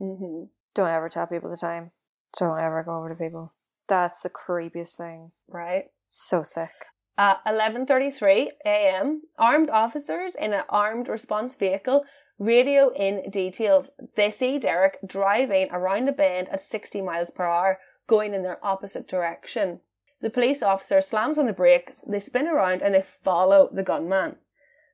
Mm-hmm. 0.00 0.44
Don't 0.74 0.88
ever 0.88 1.08
tell 1.08 1.26
people 1.26 1.50
the 1.50 1.56
time. 1.56 1.92
Don't 2.38 2.58
ever 2.58 2.82
go 2.82 2.98
over 2.98 3.08
to 3.08 3.14
people. 3.14 3.54
That's 3.88 4.22
the 4.22 4.30
creepiest 4.30 4.96
thing. 4.96 5.30
Right. 5.48 5.84
So 6.08 6.42
sick. 6.42 6.70
At 7.18 7.42
11:33 7.46 8.48
a.m., 8.66 9.22
armed 9.38 9.70
officers 9.70 10.34
in 10.34 10.52
an 10.52 10.64
armed 10.68 11.08
response 11.08 11.54
vehicle 11.54 12.04
radio 12.38 12.90
in 12.90 13.30
details. 13.30 13.92
They 14.14 14.30
see 14.30 14.58
Derek 14.58 14.98
driving 15.06 15.68
around 15.70 16.08
a 16.08 16.12
bend 16.12 16.48
at 16.50 16.60
60 16.60 17.00
miles 17.02 17.30
per 17.30 17.44
hour, 17.44 17.78
going 18.06 18.34
in 18.34 18.42
their 18.42 18.64
opposite 18.64 19.08
direction. 19.08 19.80
The 20.20 20.30
police 20.30 20.62
officer 20.62 21.00
slams 21.00 21.38
on 21.38 21.46
the 21.46 21.52
brakes, 21.52 22.02
they 22.06 22.20
spin 22.20 22.46
around, 22.46 22.82
and 22.82 22.94
they 22.94 23.02
follow 23.02 23.68
the 23.72 23.82
gunman. 23.82 24.36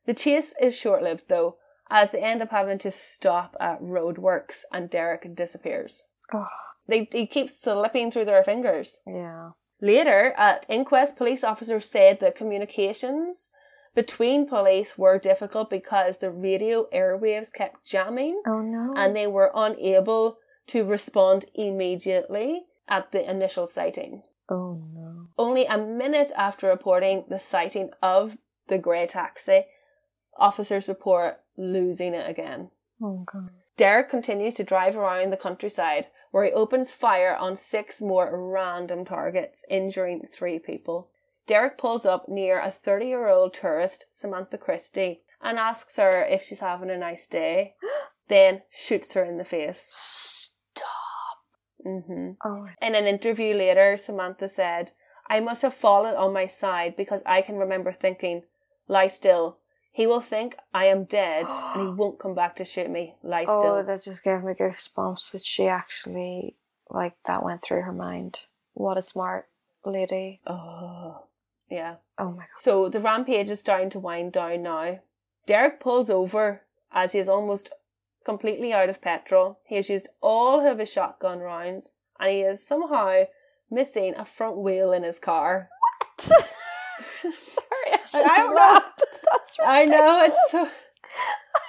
The 0.06 0.14
chase 0.14 0.54
is 0.60 0.76
short 0.76 1.02
lived, 1.02 1.24
though, 1.28 1.56
as 1.88 2.10
they 2.10 2.20
end 2.20 2.42
up 2.42 2.50
having 2.50 2.78
to 2.78 2.90
stop 2.90 3.54
at 3.60 3.80
roadworks 3.80 4.62
and 4.72 4.90
Derek 4.90 5.34
disappears. 5.36 6.04
Oh, 6.32 6.46
They, 6.88 7.08
he 7.12 7.26
keeps 7.26 7.60
slipping 7.60 8.10
through 8.10 8.24
their 8.24 8.42
fingers. 8.44 9.00
yeah. 9.06 9.50
Later, 9.80 10.32
at 10.36 10.64
inquest, 10.68 11.16
police 11.18 11.42
officers 11.42 11.90
said 11.90 12.20
that 12.20 12.36
communications 12.36 13.50
between 13.94 14.46
police 14.48 14.96
were 14.96 15.18
difficult 15.18 15.68
because 15.70 16.18
the 16.18 16.30
radio 16.30 16.86
airwaves 16.94 17.52
kept 17.52 17.84
jamming 17.84 18.36
Oh 18.46 18.60
no. 18.60 18.94
and 18.96 19.14
they 19.14 19.26
were 19.26 19.50
unable 19.54 20.38
to 20.68 20.84
respond 20.84 21.44
immediately 21.54 22.64
at 22.88 23.12
the 23.12 23.28
initial 23.30 23.66
sighting. 23.66 24.22
oh 24.48 24.82
no. 24.94 25.28
Only 25.38 25.64
a 25.66 25.78
minute 25.78 26.30
after 26.36 26.68
reporting 26.68 27.24
the 27.28 27.38
sighting 27.38 27.90
of 28.02 28.36
the 28.68 28.78
grey 28.78 29.06
taxi, 29.06 29.64
officers 30.36 30.88
report 30.88 31.40
losing 31.56 32.14
it 32.14 32.28
again. 32.28 32.70
Oh 33.02 33.24
god. 33.30 33.50
Derek 33.76 34.08
continues 34.10 34.54
to 34.54 34.64
drive 34.64 34.96
around 34.96 35.30
the 35.32 35.36
countryside 35.36 36.06
where 36.30 36.44
he 36.44 36.52
opens 36.52 36.92
fire 36.92 37.34
on 37.36 37.56
six 37.56 38.00
more 38.00 38.30
random 38.32 39.04
targets, 39.04 39.64
injuring 39.68 40.22
three 40.30 40.58
people. 40.58 41.08
Derek 41.46 41.76
pulls 41.78 42.06
up 42.06 42.28
near 42.28 42.60
a 42.60 42.70
30 42.70 43.06
year 43.06 43.28
old 43.28 43.54
tourist, 43.54 44.06
Samantha 44.10 44.58
Christie, 44.58 45.22
and 45.42 45.58
asks 45.58 45.96
her 45.96 46.22
if 46.24 46.42
she's 46.44 46.60
having 46.60 46.90
a 46.90 46.96
nice 46.98 47.26
day, 47.26 47.74
then 48.28 48.62
shoots 48.70 49.12
her 49.14 49.24
in 49.24 49.38
the 49.38 49.44
face. 49.44 49.84
Stop. 49.88 50.86
hmm 51.82 52.32
Oh 52.44 52.68
In 52.80 52.94
an 52.94 53.06
interview 53.06 53.54
later, 53.54 53.96
Samantha 53.96 54.48
said, 54.48 54.92
I 55.28 55.40
must 55.40 55.62
have 55.62 55.74
fallen 55.74 56.14
on 56.14 56.32
my 56.32 56.46
side 56.46 56.94
because 56.96 57.22
I 57.26 57.42
can 57.42 57.56
remember 57.56 57.92
thinking, 57.92 58.42
lie 58.88 59.08
still. 59.08 59.58
He 59.90 60.06
will 60.06 60.20
think 60.20 60.56
I 60.72 60.86
am 60.86 61.04
dead 61.04 61.46
and 61.48 61.82
he 61.82 61.88
won't 61.94 62.18
come 62.18 62.34
back 62.34 62.56
to 62.56 62.64
shoot 62.64 62.88
me. 62.90 63.14
Lie 63.22 63.46
Oh, 63.48 63.58
still. 63.60 63.82
that 63.84 64.04
just 64.04 64.22
gave 64.24 64.42
me 64.42 64.52
goosebumps 64.54 65.32
that 65.32 65.44
she 65.44 65.66
actually 65.66 66.56
like 66.88 67.14
that 67.26 67.42
went 67.42 67.62
through 67.62 67.82
her 67.82 67.92
mind. 67.92 68.46
What 68.74 68.96
a 68.96 69.02
smart 69.02 69.48
lady. 69.84 70.40
Oh, 70.46 71.24
yeah. 71.72 71.94
Oh 72.18 72.32
my 72.32 72.42
god. 72.42 72.58
So 72.58 72.88
the 72.88 73.00
rampage 73.00 73.48
is 73.50 73.60
starting 73.60 73.90
to 73.90 73.98
wind 73.98 74.32
down 74.32 74.62
now. 74.62 75.00
Derek 75.46 75.80
pulls 75.80 76.10
over 76.10 76.62
as 76.92 77.12
he 77.12 77.18
is 77.18 77.28
almost 77.28 77.72
completely 78.24 78.72
out 78.72 78.90
of 78.90 79.00
petrol. 79.00 79.58
He 79.66 79.76
has 79.76 79.88
used 79.88 80.10
all 80.20 80.66
of 80.66 80.78
his 80.78 80.92
shotgun 80.92 81.38
rounds 81.40 81.94
and 82.20 82.30
he 82.30 82.40
is 82.42 82.64
somehow 82.66 83.24
missing 83.70 84.14
a 84.16 84.24
front 84.26 84.58
wheel 84.58 84.92
in 84.92 85.02
his 85.02 85.18
car. 85.18 85.70
What? 85.80 86.20
Sorry, 86.20 87.88
I 87.92 87.98
should 88.06 88.22
I 88.22 88.36
don't 88.36 88.54
know. 88.54 88.60
laugh, 88.60 88.92
but 88.98 89.08
that's 89.30 89.56
I 89.64 89.84
know 89.86 90.24
it's 90.26 90.50
so. 90.50 90.68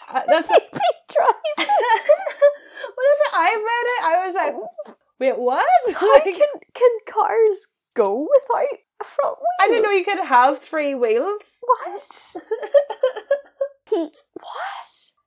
Uh, 0.09 0.21
that's 0.27 0.47
That's 0.49 0.69
drive. 1.15 1.57
whenever 1.57 3.27
I 3.33 3.51
read 3.55 3.87
it, 3.93 4.03
I 4.03 4.25
was 4.25 4.35
like, 4.35 4.95
"Wait, 5.19 5.37
what?" 5.37 5.65
Like, 5.87 6.23
can 6.23 6.47
can 6.73 6.91
cars 7.09 7.67
go 7.95 8.15
without 8.15 8.79
a 9.03 9.07
front 9.07 9.37
wheel? 9.37 9.45
I 9.61 9.67
didn't 9.67 9.83
know 9.83 9.91
you 9.91 10.05
could 10.05 10.19
have 10.25 10.59
three 10.59 10.95
wheels. 10.95 11.61
What? 11.61 12.35
he 13.89 13.99
what? 13.99 14.11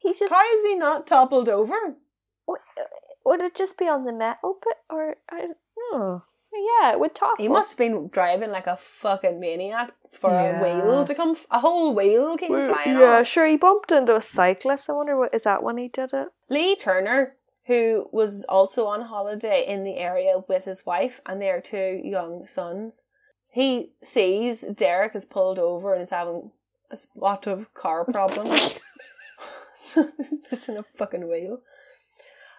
He's 0.02 0.18
just 0.18 0.32
How 0.32 0.44
is 0.58 0.64
he 0.64 0.74
not 0.76 1.06
toppled 1.06 1.48
over? 1.48 1.74
would, 2.46 2.60
would 3.24 3.40
it 3.40 3.54
just 3.54 3.76
be 3.78 3.86
on 3.88 4.04
the 4.04 4.12
metal 4.12 4.56
bit 4.62 4.76
or 4.90 5.16
I 5.30 5.40
don't 5.40 5.56
know. 5.92 6.22
Yeah, 6.80 6.92
it 6.92 7.00
would 7.00 7.14
topple. 7.14 7.42
He 7.42 7.48
must 7.48 7.72
have 7.72 7.78
been 7.78 8.08
driving 8.08 8.50
like 8.50 8.66
a 8.66 8.78
fucking 8.78 9.38
maniac 9.40 9.92
for 10.10 10.30
Yeah. 10.30 10.58
a 10.58 10.62
wheel 10.62 11.04
to 11.04 11.14
come. 11.14 11.32
F- 11.32 11.46
a 11.50 11.58
whole 11.60 11.92
wheel 11.94 12.36
came 12.38 12.52
Well, 12.52 12.72
flying 12.72 12.98
yeah, 12.98 13.18
off. 13.20 13.26
sure. 13.26 13.46
He 13.46 13.58
bumped 13.58 13.92
into 13.92 14.16
a 14.16 14.22
cyclist. 14.22 14.88
I 14.88 14.94
wonder 14.94 15.18
what 15.18 15.34
is 15.34 15.42
that 15.42 15.62
when 15.62 15.76
he 15.76 15.88
did 15.88 16.10
it. 16.14 16.28
Lee 16.48 16.74
Turner, 16.76 17.36
who 17.66 18.08
was 18.10 18.44
also 18.48 18.86
on 18.86 19.02
holiday 19.02 19.66
in 19.66 19.84
the 19.84 19.96
area 19.98 20.44
with 20.48 20.64
his 20.64 20.86
wife 20.86 21.20
and 21.26 21.42
their 21.42 21.60
two 21.60 22.00
young 22.02 22.46
sons, 22.46 23.04
he 23.57 23.92
sees 24.03 24.61
Derek 24.61 25.14
is 25.16 25.25
pulled 25.25 25.59
over 25.59 25.95
and 25.95 26.03
is 26.03 26.11
having 26.11 26.51
a 26.90 26.97
spot 26.97 27.47
of 27.47 27.73
car 27.73 28.05
problems. 28.16 28.79
So 29.75 30.11
He's 30.19 30.40
missing 30.51 30.77
a 30.77 30.83
fucking 30.83 31.27
wheel. 31.27 31.61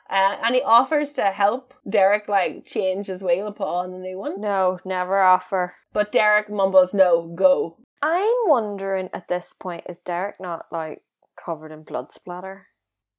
Uh, 0.09 0.37
and 0.43 0.55
he 0.55 0.61
offers 0.63 1.13
to 1.13 1.25
help 1.25 1.73
Derek 1.87 2.27
like 2.27 2.65
change 2.65 3.05
his 3.07 3.21
wheel 3.21 3.45
and 3.45 3.55
put 3.55 3.67
on 3.67 3.93
a 3.93 3.99
new 3.99 4.17
one. 4.17 4.41
No, 4.41 4.79
never 4.85 5.19
offer. 5.19 5.75
But 5.93 6.11
Derek 6.11 6.49
mumbles, 6.49 6.93
"No, 6.95 7.27
go." 7.35 7.77
I'm 8.01 8.33
wondering 8.47 9.09
at 9.13 9.27
this 9.27 9.53
point 9.53 9.83
is 9.87 9.99
Derek 9.99 10.39
not 10.39 10.65
like 10.71 11.03
covered 11.35 11.71
in 11.71 11.83
blood 11.83 12.11
splatter, 12.11 12.67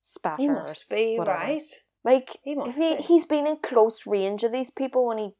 spatter? 0.00 0.42
He 0.42 0.48
must 0.48 0.88
be 0.90 1.16
whatever? 1.16 1.38
right. 1.38 1.62
Like 2.04 2.36
He 2.42 2.54
must 2.54 2.70
if 2.70 2.76
he 2.76 2.96
be. 2.96 3.02
he's 3.02 3.26
been 3.26 3.46
in 3.46 3.58
close 3.62 4.06
range 4.06 4.42
of 4.44 4.52
these 4.52 4.70
people 4.70 5.06
when 5.06 5.18
he 5.18 5.30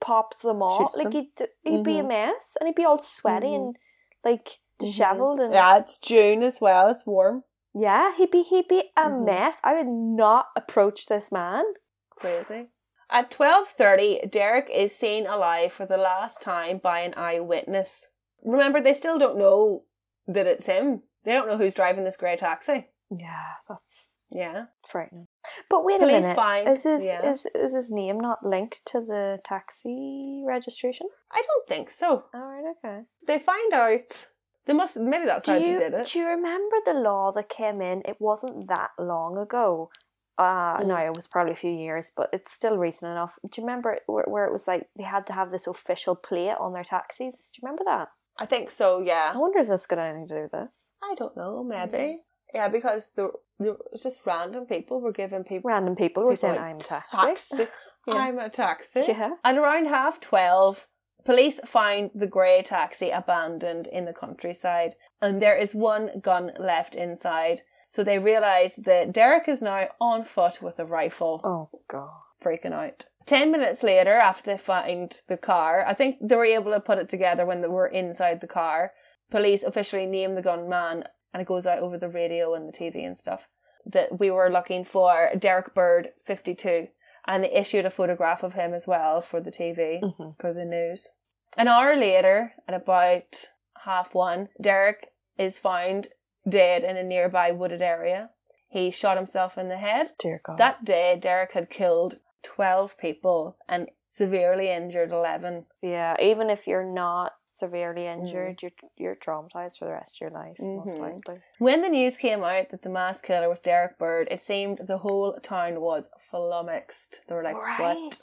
pops 0.00 0.42
them 0.42 0.62
off, 0.62 0.78
Shoots 0.92 0.96
like 0.96 1.12
them. 1.12 1.28
he'd 1.38 1.48
he'd 1.62 1.84
be 1.84 1.98
a 1.98 2.02
Mhm. 2.02 2.08
mess 2.08 2.56
and 2.58 2.66
he'd 2.66 2.74
be 2.76 2.84
all 2.84 2.98
sweaty 2.98 3.54
and 3.54 3.74
mm-hmm. 3.74 4.28
like 4.28 4.58
dishevelled 4.78 5.38
mm-hmm. 5.38 5.46
and 5.46 5.54
Yeah, 5.54 5.76
it's 5.78 5.98
June 5.98 6.42
as 6.42 6.60
well. 6.60 6.88
It's 6.88 7.06
warm. 7.06 7.44
Yeah, 7.74 8.16
he'd 8.16 8.30
be 8.30 8.42
he'd 8.42 8.68
be 8.68 8.90
a 8.96 9.02
mm-hmm. 9.08 9.24
mess. 9.24 9.60
I 9.62 9.74
would 9.74 9.86
not 9.86 10.48
approach 10.56 11.06
this 11.06 11.30
man. 11.30 11.64
Crazy. 12.10 12.68
At 13.10 13.30
twelve 13.30 13.68
thirty, 13.68 14.20
Derek 14.28 14.68
is 14.72 14.94
seen 14.94 15.26
alive 15.26 15.72
for 15.72 15.86
the 15.86 15.96
last 15.96 16.40
time 16.42 16.78
by 16.78 17.00
an 17.00 17.14
eyewitness. 17.16 18.08
Remember, 18.42 18.80
they 18.80 18.94
still 18.94 19.18
don't 19.18 19.38
know 19.38 19.84
that 20.26 20.46
it's 20.46 20.66
him. 20.66 21.02
They 21.24 21.32
don't 21.32 21.48
know 21.48 21.56
who's 21.58 21.74
driving 21.74 22.04
this 22.04 22.16
grey 22.16 22.36
taxi. 22.36 22.88
Yeah, 23.10 23.54
that's 23.68 24.12
Yeah. 24.30 24.66
frightening. 24.86 25.26
But 25.68 25.84
wait 25.84 26.02
a 26.02 26.06
minute, 26.06 26.34
find- 26.36 26.68
is 26.68 26.84
his 26.84 27.04
yeah. 27.04 27.24
is 27.28 27.46
is 27.54 27.74
his 27.74 27.90
name 27.90 28.18
not 28.20 28.44
linked 28.44 28.84
to 28.86 29.00
the 29.00 29.40
taxi 29.44 30.44
registration? 30.46 31.06
I 31.32 31.42
don't 31.46 31.66
think 31.68 31.90
so. 31.90 32.24
All 32.34 32.40
right, 32.40 32.64
okay. 32.76 33.00
They 33.26 33.38
find 33.38 33.72
out. 33.72 34.26
They 34.66 34.74
must. 34.74 34.98
Maybe 34.98 35.24
that's 35.24 35.46
Do 35.46 35.52
how 35.52 35.58
you 35.58 35.78
they 35.78 35.84
did 35.84 35.94
it. 35.94 36.06
do 36.12 36.18
you 36.18 36.26
remember 36.26 36.76
the 36.84 36.94
law 36.94 37.32
that 37.32 37.48
came 37.48 37.80
in? 37.80 38.02
It 38.04 38.16
wasn't 38.20 38.68
that 38.68 38.90
long 38.98 39.38
ago. 39.38 39.90
Uh, 40.38 40.78
Mm. 40.80 40.86
no, 40.86 40.96
it 40.96 41.14
was 41.16 41.26
probably 41.26 41.52
a 41.52 41.56
few 41.56 41.70
years, 41.72 42.10
but 42.16 42.28
it's 42.32 42.52
still 42.52 42.78
recent 42.78 43.10
enough. 43.10 43.38
Do 43.50 43.60
you 43.60 43.66
remember 43.66 43.98
where, 44.06 44.24
where 44.26 44.44
it 44.46 44.52
was 44.52 44.66
like 44.68 44.88
they 44.96 45.04
had 45.04 45.26
to 45.26 45.32
have 45.34 45.50
this 45.50 45.66
official 45.66 46.14
plate 46.14 46.56
on 46.58 46.72
their 46.72 46.84
taxis? 46.84 47.50
Do 47.52 47.58
you 47.60 47.66
remember 47.66 47.84
that? 47.84 48.08
I 48.38 48.46
think 48.46 48.70
so. 48.70 49.00
Yeah. 49.00 49.32
I 49.34 49.38
wonder 49.38 49.58
if 49.58 49.68
this 49.68 49.84
got 49.86 49.98
anything 49.98 50.28
to 50.28 50.34
do 50.34 50.42
with 50.42 50.52
this. 50.52 50.88
I 51.02 51.14
don't 51.14 51.36
know. 51.36 51.62
Maybe. 51.62 52.20
Yeah, 52.54 52.68
because 52.68 53.10
the, 53.16 53.30
the 53.58 53.76
just 54.02 54.20
random 54.26 54.66
people 54.66 55.00
were 55.00 55.12
giving 55.12 55.44
people 55.44 55.68
Random 55.68 55.94
people 55.96 56.24
were 56.24 56.30
People 56.32 56.40
saying, 56.48 56.56
like 56.56 56.64
"I'm 56.64 56.76
a 56.76 56.80
taxi." 56.80 57.16
taxi. 57.56 57.64
Yeah. 58.06 58.14
I'm 58.14 58.38
a 58.38 58.48
taxi. 58.48 59.04
Yeah. 59.08 59.34
And 59.44 59.58
around 59.58 59.86
half 59.86 60.20
twelve, 60.20 60.86
police 61.24 61.60
find 61.66 62.10
the 62.14 62.26
grey 62.26 62.62
taxi 62.62 63.10
abandoned 63.10 63.86
in 63.86 64.04
the 64.06 64.12
countryside, 64.14 64.94
and 65.20 65.40
there 65.40 65.56
is 65.56 65.74
one 65.74 66.20
gun 66.20 66.52
left 66.58 66.94
inside. 66.94 67.62
So 67.88 68.02
they 68.04 68.18
realise 68.18 68.76
that 68.76 69.12
Derek 69.12 69.48
is 69.48 69.60
now 69.60 69.88
on 70.00 70.24
foot 70.24 70.62
with 70.62 70.78
a 70.78 70.86
rifle, 70.86 71.40
Oh 71.44 71.80
god. 71.88 72.10
freaking 72.42 72.72
out. 72.72 73.06
Ten 73.26 73.50
minutes 73.52 73.82
later, 73.82 74.14
after 74.14 74.50
they 74.50 74.56
find 74.58 75.14
the 75.28 75.36
car, 75.36 75.84
I 75.86 75.92
think 75.94 76.16
they 76.22 76.36
were 76.36 76.44
able 76.44 76.72
to 76.72 76.80
put 76.80 76.98
it 76.98 77.08
together 77.08 77.44
when 77.44 77.60
they 77.60 77.68
were 77.68 77.86
inside 77.88 78.40
the 78.40 78.46
car. 78.46 78.92
Police 79.30 79.62
officially 79.62 80.06
name 80.06 80.34
the 80.34 80.42
gunman, 80.42 81.04
and 81.32 81.40
it 81.40 81.46
goes 81.48 81.66
out 81.66 81.78
over 81.80 81.96
the 81.98 82.08
radio 82.08 82.54
and 82.54 82.68
the 82.68 82.72
TV 82.76 83.04
and 83.06 83.18
stuff 83.18 83.48
that 83.86 84.18
we 84.18 84.30
were 84.30 84.50
looking 84.50 84.84
for 84.84 85.30
Derek 85.38 85.74
Bird, 85.74 86.10
52, 86.24 86.88
and 87.26 87.44
they 87.44 87.52
issued 87.52 87.86
a 87.86 87.90
photograph 87.90 88.42
of 88.42 88.54
him 88.54 88.74
as 88.74 88.86
well 88.86 89.20
for 89.22 89.40
the 89.40 89.50
TV, 89.50 90.00
Mhm. 90.02 90.38
for 90.40 90.52
the 90.52 90.64
news. 90.64 91.08
An 91.56 91.68
hour 91.68 91.96
later, 91.96 92.54
at 92.68 92.74
about 92.74 93.50
half 93.84 94.14
one, 94.14 94.48
Derek 94.60 95.12
is 95.38 95.58
found 95.58 96.08
dead 96.48 96.84
in 96.84 96.96
a 96.96 97.02
nearby 97.02 97.50
wooded 97.52 97.82
area. 97.82 98.30
He 98.68 98.90
shot 98.90 99.16
himself 99.16 99.58
in 99.58 99.68
the 99.68 99.78
head. 99.78 100.12
Dear 100.18 100.40
God. 100.44 100.58
That 100.58 100.84
day, 100.84 101.16
Derek 101.16 101.52
had 101.52 101.70
killed 101.70 102.20
12 102.42 102.96
people 102.98 103.56
and 103.68 103.90
severely 104.08 104.68
injured 104.70 105.10
11. 105.10 105.66
yeah, 105.82 106.16
even 106.20 106.50
if 106.50 106.66
you're 106.66 106.84
not 106.84 107.34
severely 107.60 108.02
Mm. 108.02 108.12
injured, 108.18 108.62
you're 108.62 108.72
you're 108.96 109.16
traumatized 109.26 109.78
for 109.78 109.84
the 109.86 109.92
rest 110.00 110.16
of 110.16 110.20
your 110.22 110.30
life, 110.42 110.56
most 110.58 110.96
Mhm. 110.96 111.00
likely. 111.00 111.38
When 111.58 111.82
the 111.82 111.88
news 111.98 112.16
came 112.16 112.42
out 112.42 112.70
that 112.70 112.82
the 112.82 112.88
mass 112.90 113.20
killer 113.20 113.48
was 113.48 113.60
Derek 113.60 113.96
Bird, 113.98 114.26
it 114.30 114.42
seemed 114.42 114.78
the 114.92 114.98
whole 114.98 115.28
town 115.40 115.80
was 115.80 116.10
flummoxed. 116.28 117.20
They 117.26 117.34
were 117.36 117.44
like, 117.50 117.56
what? 117.78 118.18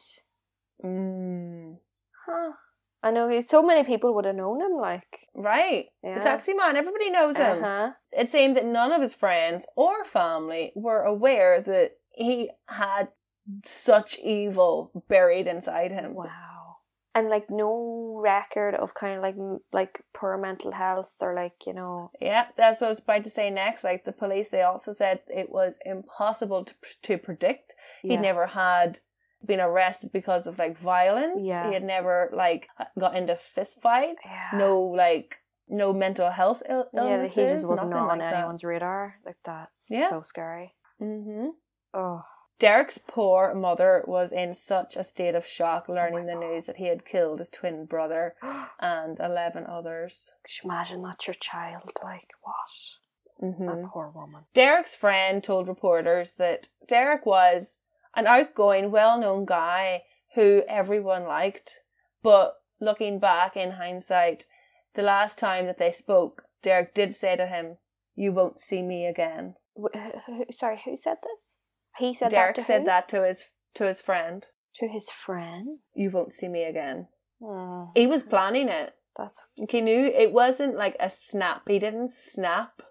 Mm. 0.83 1.79
Huh. 2.25 2.51
I 3.03 3.11
know 3.11 3.39
so 3.41 3.61
many 3.63 3.83
people 3.83 4.13
would 4.15 4.25
have 4.25 4.35
known 4.35 4.59
him, 4.61 4.73
like 4.73 5.27
Right. 5.35 5.85
yeah. 6.03 6.15
The 6.15 6.19
taxi 6.21 6.53
man, 6.53 6.75
everybody 6.75 7.09
knows 7.11 7.37
him. 7.37 7.63
Uh-huh. 7.63 7.93
It 8.11 8.27
seemed 8.29 8.57
that 8.57 8.65
none 8.65 8.91
of 8.91 9.01
his 9.01 9.13
friends 9.13 9.67
or 9.75 10.03
family 10.03 10.71
were 10.75 11.03
aware 11.03 11.61
that 11.61 11.91
he 12.11 12.51
had 12.67 13.09
such 13.63 14.17
evil 14.19 14.91
buried 15.07 15.47
inside 15.47 15.91
him. 15.91 16.15
Wow. 16.15 16.25
And 17.17 17.29
like 17.29 17.49
no 17.49 18.19
record 18.21 18.75
of 18.75 18.93
kind 18.93 19.15
of 19.17 19.23
like 19.23 19.35
like 19.73 20.03
poor 20.13 20.37
mental 20.37 20.71
health 20.71 21.13
or 21.19 21.33
like 21.33 21.65
you 21.65 21.73
know 21.73 22.11
Yeah, 22.21 22.47
that's 22.55 22.79
what 22.79 22.87
I 22.87 22.89
was 22.91 22.99
about 22.99 23.23
to 23.23 23.29
say 23.31 23.49
next. 23.49 23.83
Like 23.83 24.05
the 24.05 24.11
police, 24.11 24.49
they 24.49 24.61
also 24.61 24.93
said 24.93 25.21
it 25.27 25.49
was 25.49 25.79
impossible 25.83 26.65
to, 26.65 26.73
to 27.03 27.17
predict. 27.17 27.73
He 28.03 28.13
yeah. 28.13 28.21
never 28.21 28.47
had 28.47 28.99
been 29.43 29.59
arrested 29.59 30.11
because 30.13 30.45
of 30.45 30.59
like 30.59 30.77
violence. 30.77 31.43
Yeah. 31.45 31.67
He 31.67 31.73
had 31.73 31.83
never 31.83 32.29
like 32.31 32.69
got 32.99 33.15
into 33.15 33.35
fist 33.35 33.81
fights. 33.81 34.25
Yeah. 34.25 34.59
No 34.59 34.79
like 34.79 35.37
no 35.67 35.93
mental 35.93 36.29
health 36.29 36.61
Ill- 36.69 36.89
yeah, 36.93 37.25
he 37.25 37.41
just 37.41 37.67
wasn't 37.67 37.93
on 37.93 38.19
like 38.19 38.33
anyone's 38.33 38.63
radar. 38.63 39.15
Like 39.25 39.37
that's 39.43 39.87
Yeah. 39.89 40.09
so 40.09 40.21
scary. 40.21 40.75
mm-hmm 41.01 41.47
Oh, 41.93 42.21
Derrick's 42.59 42.97
poor 42.97 43.53
mother 43.53 44.03
was 44.07 44.31
in 44.31 44.53
such 44.55 44.95
a 44.95 45.03
state 45.03 45.35
of 45.35 45.45
shock 45.45 45.87
learning 45.87 46.25
the 46.25 46.33
Oh 46.33 46.39
God. 46.41 46.49
news 46.51 46.65
that 46.65 46.77
he 46.77 46.87
had 46.87 47.05
killed 47.05 47.39
his 47.39 47.49
twin 47.51 47.85
brother 47.85 48.35
and 48.79 49.19
eleven 49.19 49.65
others. 49.67 50.31
Could 50.43 50.63
you 50.63 50.69
imagine 50.71 51.03
that's 51.03 51.27
your 51.27 51.35
child? 51.35 51.91
Like 52.03 52.31
what? 52.41 53.53
hmm 53.55 53.65
That 53.67 53.89
poor 53.91 54.09
woman. 54.13 54.43
Derrick's 54.53 54.95
friend 54.95 55.43
told 55.43 55.67
reporters 55.67 56.33
that 56.33 56.69
Derrick 56.87 57.25
was 57.25 57.79
an 58.15 58.25
outgoing, 58.25 58.89
well 58.89 59.19
known 59.19 59.45
guy 59.45 60.03
who 60.33 60.63
everyone 60.67 61.25
liked. 61.25 61.81
But 62.23 62.55
looking 62.79 63.19
back 63.19 63.55
in 63.55 63.71
hindsight, 63.71 64.45
the 64.95 65.03
last 65.03 65.37
time 65.37 65.67
that 65.67 65.77
they 65.77 65.91
spoke, 65.91 66.45
Derrick 66.63 66.95
did 66.95 67.13
say 67.13 67.35
to 67.35 67.45
him, 67.45 67.77
You 68.15 68.31
won't 68.31 68.59
see 68.59 68.81
me 68.81 69.05
again. 69.05 69.55
Wh- 69.79 69.95
who- 70.25 70.45
sorry, 70.51 70.81
who 70.83 70.95
said 70.97 71.17
this? 71.21 71.56
He 71.97 72.13
said 72.13 72.29
Derrick 72.31 72.55
that 72.55 72.61
to 72.61 72.65
said 72.65 72.79
who? 72.81 72.85
that 72.85 73.07
to 73.09 73.23
his 73.25 73.51
to 73.75 73.85
his 73.85 74.01
friend. 74.01 74.45
to 74.75 74.87
his 74.87 75.09
friend. 75.09 75.79
You 75.93 76.11
won't 76.11 76.33
see 76.33 76.47
me 76.47 76.63
again. 76.63 77.07
Hmm, 77.43 77.85
He 77.95 78.07
was 78.07 78.23
planning 78.23 78.69
it. 78.69 78.95
that's 79.15 79.41
Like, 79.57 79.71
He 79.71 79.81
knew 79.81 80.05
it 80.05 80.31
wasn't 80.33 80.75
like 80.75 80.95
a 80.99 81.09
snap. 81.09 81.63
He 81.67 81.79
didn't 81.79 82.11
snap 82.11 82.81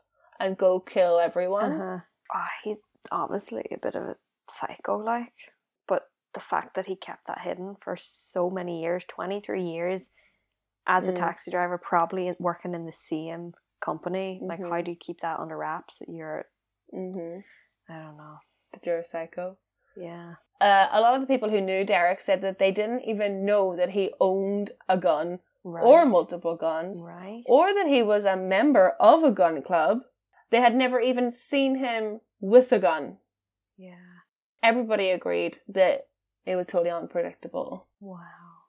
and 0.40 0.56
go 0.56 0.80
kill 0.80 1.18
everyone. 1.20 1.72
uh-huh. 1.72 1.98
Ah, 2.34 2.50
he's 2.64 2.78
obviously 3.12 3.64
a 3.70 3.78
bit 3.78 3.94
of 3.94 4.02
a 4.02 4.16
psycho, 4.48 4.96
like. 4.98 5.32
But 5.86 6.08
the 6.34 6.40
fact 6.40 6.74
that 6.74 6.86
he 6.86 6.96
kept 6.96 7.26
that 7.28 7.40
hidden 7.40 7.76
for 7.80 7.96
so 7.96 8.50
many 8.50 8.82
years, 8.82 9.04
twenty 9.08 9.40
three 9.40 9.62
years, 9.64 10.10
as 10.86 11.08
a 11.08 11.12
Mm. 11.12 11.16
taxi 11.16 11.50
driver, 11.50 11.78
probably 11.78 12.32
working 12.38 12.74
in 12.74 12.84
the 12.86 12.92
same 12.92 13.54
company. 13.80 14.40
Like, 14.42 14.58
how 14.60 14.70
Mhm. 14.70 14.84
do 14.84 14.90
you 14.92 14.96
keep 14.96 15.20
that 15.20 15.38
under 15.40 15.56
wraps? 15.56 15.98
That 15.98 16.08
you're, 16.08 16.46
Mm-hmm. 16.94 17.40
I 17.92 17.98
don't 18.02 18.16
know. 18.16 18.38
That 18.72 18.84
you're 18.86 18.98
a 18.98 19.04
psycho. 19.04 19.56
Yeah. 19.96 20.34
Uh, 20.60 20.88
a 20.92 21.00
lot 21.00 21.14
of 21.14 21.20
the 21.20 21.26
people 21.26 21.50
who 21.50 21.60
knew 21.60 21.84
Derrick 21.84 22.20
said 22.20 22.40
that 22.42 22.58
they 22.58 22.70
didn't 22.72 23.02
even 23.02 23.44
know 23.44 23.76
that 23.76 23.90
he 23.90 24.12
owned 24.20 24.72
a 24.88 24.96
gun 24.98 25.40
Right. 25.68 25.82
or 25.84 26.06
multiple 26.06 26.54
guns 26.56 27.04
right. 27.08 27.42
or 27.46 27.74
that 27.74 27.88
he 27.88 28.00
was 28.00 28.24
a 28.24 28.36
member 28.36 28.90
of 29.00 29.24
a 29.24 29.32
gun 29.32 29.62
club. 29.62 30.02
They 30.50 30.60
had 30.60 30.76
never 30.76 31.00
even 31.00 31.28
seen 31.32 31.74
him 31.78 32.20
with 32.40 32.70
a 32.70 32.78
gun. 32.78 33.18
yeah. 33.76 33.94
Everybody 34.62 35.10
agreed 35.10 35.58
that 35.68 36.06
it 36.44 36.54
was 36.56 36.68
totally 36.68 36.90
unpredictable. 36.90 37.88
Wow. 38.00 38.20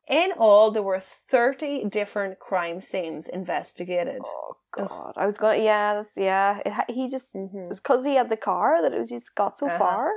In 0.10 0.32
all, 0.38 0.72
there 0.72 0.84
were 0.84 1.00
30 1.02 1.86
different 1.90 2.40
crime 2.40 2.80
scenes 2.82 3.28
investigated. 3.28 4.22
Oh 4.26 4.56
God! 4.72 5.14
I 5.18 5.26
was 5.26 5.38
gonna. 5.38 5.58
Yeah. 5.58 5.96
That's, 5.96 6.12
yeah. 6.16 6.60
It, 6.66 6.92
he 6.94 7.10
just. 7.10 7.34
Mhm. 7.34 7.70
It's 7.70 7.80
because 7.80 8.06
he 8.06 8.16
had 8.16 8.30
the 8.30 8.38
car 8.38 8.82
that 8.82 8.94
it 8.94 9.00
was 9.00 9.10
just 9.10 9.36
got 9.36 9.58
so 9.60 9.68
Uh-huh. 9.68 9.78
far. 9.78 10.12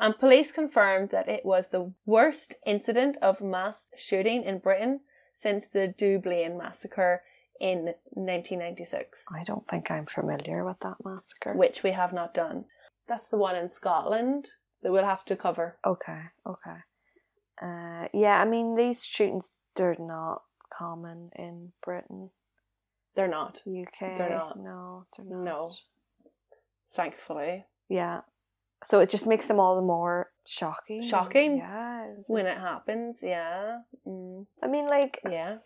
And 0.00 0.18
police 0.18 0.50
confirmed 0.50 1.10
that 1.10 1.28
it 1.28 1.44
was 1.44 1.68
the 1.68 1.92
worst 2.04 2.54
incident 2.66 3.16
of 3.22 3.40
mass 3.40 3.88
shooting 3.96 4.42
in 4.42 4.58
Britain 4.58 5.00
since 5.34 5.68
the 5.68 5.86
Dunblane 5.88 6.56
massacre 6.58 7.22
in 7.60 7.94
1996. 8.14 9.24
I 9.38 9.44
don't 9.44 9.66
think 9.68 9.90
I'm 9.90 10.06
familiar 10.06 10.64
with 10.64 10.80
that 10.80 10.96
massacre. 11.04 11.52
which 11.54 11.82
we 11.82 11.92
have 11.92 12.12
not 12.12 12.34
done. 12.34 12.64
That's 13.06 13.28
the 13.28 13.38
one 13.38 13.56
in 13.56 13.68
Scotland 13.68 14.48
that 14.82 14.90
we'll 14.92 15.04
have 15.04 15.24
to 15.26 15.36
cover. 15.36 15.78
Okay, 15.84 16.22
okay. 16.46 16.78
Uh, 17.60 18.08
yeah, 18.12 18.40
I 18.40 18.44
mean 18.44 18.74
these 18.74 19.04
shootings 19.04 19.52
they're 19.76 19.96
not 19.98 20.42
common 20.76 21.30
in 21.36 21.72
Britain, 21.84 22.30
They're 23.14 23.28
not, 23.28 23.62
UK. 23.66 24.18
They're 24.18 24.30
not. 24.30 24.58
No, 24.58 25.06
they're 25.16 25.26
not. 25.26 25.44
No. 25.44 25.70
thankfully, 26.92 27.66
Yeah. 27.88 28.20
So 28.84 29.00
it 29.00 29.08
just 29.08 29.26
makes 29.26 29.46
them 29.46 29.58
all 29.58 29.76
the 29.76 29.82
more 29.82 30.30
shocking. 30.46 31.00
Shocking? 31.00 31.58
Yeah. 31.58 32.06
when 32.26 32.46
it 32.46 32.58
happens. 32.58 33.20
Yeah, 33.22 33.78
mm, 34.06 34.46
I 34.62 34.66
mean, 34.66 34.86
like, 34.86 35.20
yeah. 35.28 35.58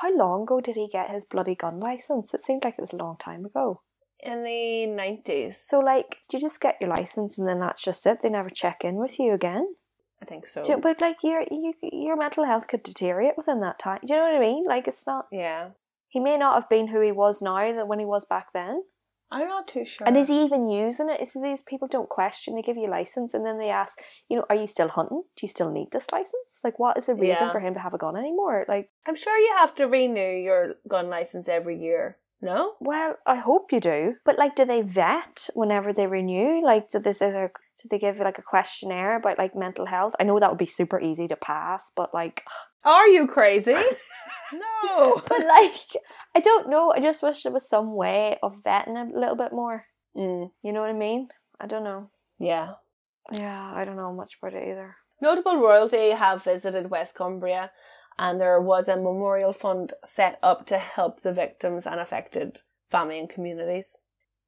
how 0.00 0.14
long 0.16 0.42
ago 0.42 0.60
did 0.60 0.76
he 0.76 0.88
get 0.88 1.10
his 1.10 1.24
bloody 1.24 1.54
gun 1.54 1.78
license? 1.78 2.34
It 2.34 2.44
seemed 2.44 2.64
like 2.64 2.74
it 2.78 2.80
was 2.80 2.92
a 2.92 2.96
long 2.96 3.16
time 3.18 3.44
ago. 3.44 3.82
In 4.20 4.42
the 4.42 4.86
nineties, 4.86 5.58
So, 5.60 5.80
like, 5.80 6.22
do 6.28 6.36
you 6.36 6.42
just 6.42 6.60
get 6.60 6.78
your 6.80 6.90
license 6.90 7.38
and 7.38 7.46
then 7.46 7.60
that's 7.60 7.82
just 7.82 8.06
it? 8.06 8.22
They 8.22 8.30
never 8.30 8.48
check 8.48 8.82
in 8.82 8.96
with 8.96 9.18
you 9.18 9.34
again? 9.34 9.76
I 10.24 10.26
think 10.30 10.46
so. 10.46 10.62
You- 10.66 10.78
but 10.78 11.00
like 11.00 11.18
your 11.22 11.42
you, 11.50 11.74
your 11.82 12.16
mental 12.16 12.44
health 12.44 12.66
could 12.68 12.82
deteriorate 12.82 13.36
within 13.36 13.60
that 13.60 13.78
time. 13.78 14.00
Do 14.04 14.12
you 14.14 14.18
know 14.18 14.26
what 14.26 14.36
I 14.36 14.40
mean? 14.40 14.64
Like 14.66 14.88
it's 14.88 15.06
not. 15.06 15.26
yeah, 15.30 15.70
He 16.08 16.20
may 16.20 16.36
not 16.38 16.54
have 16.54 16.68
been 16.68 16.88
who 16.88 17.00
he 17.00 17.12
was 17.12 17.42
now 17.42 17.60
than 17.72 17.88
when 17.88 17.98
he 17.98 18.06
was 18.06 18.24
back 18.24 18.46
then. 18.54 18.84
I'm 19.30 19.48
not 19.48 19.66
too 19.66 19.84
sure. 19.84 20.06
And 20.06 20.16
is 20.16 20.28
he 20.28 20.42
even 20.44 20.68
using 20.68 21.10
it? 21.10 21.20
Is 21.20 21.32
these 21.32 21.62
people 21.62 21.88
don't 21.88 22.08
question? 22.08 22.54
They 22.54 22.62
give 22.62 22.76
you 22.76 22.86
a 22.86 22.96
license 22.98 23.34
and 23.34 23.44
then 23.44 23.58
they 23.58 23.68
ask, 23.70 23.98
you 24.28 24.36
know, 24.36 24.44
are 24.48 24.54
you 24.54 24.68
still 24.68 24.88
hunting? 24.88 25.22
Do 25.36 25.40
you 25.46 25.48
still 25.48 25.70
need 25.72 25.88
this 25.90 26.12
license? 26.12 26.60
Like, 26.62 26.78
what 26.78 26.96
is 26.98 27.06
the 27.06 27.14
reason 27.14 27.46
Yeah. 27.46 27.50
for 27.50 27.58
him 27.60 27.74
to 27.74 27.80
have 27.80 27.94
a 27.94 27.98
gun 27.98 28.16
anymore? 28.16 28.64
Like, 28.68 28.90
I'm 29.08 29.16
sure 29.16 29.36
you 29.36 29.52
have 29.56 29.74
to 29.76 29.88
renew 29.88 30.20
your 30.48 30.74
gun 30.86 31.10
license 31.10 31.48
every 31.48 31.76
year. 31.76 32.18
No, 32.40 32.74
well, 32.78 33.16
I 33.26 33.36
hope 33.36 33.72
you 33.72 33.80
do. 33.80 34.16
But 34.24 34.38
like, 34.38 34.54
do 34.54 34.64
they 34.66 34.82
vet 34.82 35.48
whenever 35.54 35.92
they 35.92 36.06
renew? 36.06 36.62
Like, 36.62 36.90
do 36.90 36.98
this 37.00 37.20
is 37.22 37.34
a 37.34 37.50
do 37.82 37.88
they 37.88 37.98
give 37.98 38.18
like 38.18 38.38
a 38.38 38.42
questionnaire 38.42 39.16
about 39.16 39.38
like 39.38 39.54
mental 39.56 39.86
health? 39.86 40.14
I 40.20 40.24
know 40.24 40.38
that 40.38 40.50
would 40.50 40.58
be 40.58 40.66
super 40.66 41.00
easy 41.00 41.26
to 41.28 41.36
pass, 41.36 41.90
but 41.96 42.14
like. 42.14 42.44
are 42.84 43.08
you 43.08 43.26
crazy? 43.26 43.74
no. 44.52 45.20
but 45.28 45.40
like 45.46 45.96
I 46.34 46.40
don't 46.40 46.68
know. 46.70 46.92
I 46.92 47.00
just 47.00 47.22
wish 47.22 47.42
there 47.42 47.52
was 47.52 47.68
some 47.68 47.94
way 47.94 48.38
of 48.42 48.62
vetting 48.62 48.96
a 48.96 49.18
little 49.18 49.36
bit 49.36 49.52
more. 49.52 49.86
Mm, 50.16 50.50
You 50.62 50.72
know 50.72 50.80
what 50.80 50.90
I 50.90 50.94
mean? 50.94 51.28
I 51.60 51.66
don't 51.66 51.84
know. 51.84 52.10
yeah. 52.38 52.74
Yeah, 53.32 53.72
I 53.74 53.86
don't 53.86 53.96
know 53.96 54.12
much 54.12 54.36
about 54.40 54.52
it 54.54 54.68
either. 54.68 54.96
Notable 55.20 55.56
royalty 55.56 56.10
have 56.10 56.44
visited 56.44 56.90
West 56.90 57.14
Cumbria, 57.14 57.70
and 58.18 58.38
there 58.38 58.60
was 58.60 58.86
a 58.86 58.96
memorial 58.96 59.54
fund 59.54 59.94
set 60.04 60.38
up 60.42 60.66
to 60.66 60.76
help 60.78 61.22
the 61.22 61.32
victims 61.32 61.86
and 61.86 61.98
affected 61.98 62.60
family 62.90 63.18
and 63.18 63.30
communities. 63.30 63.96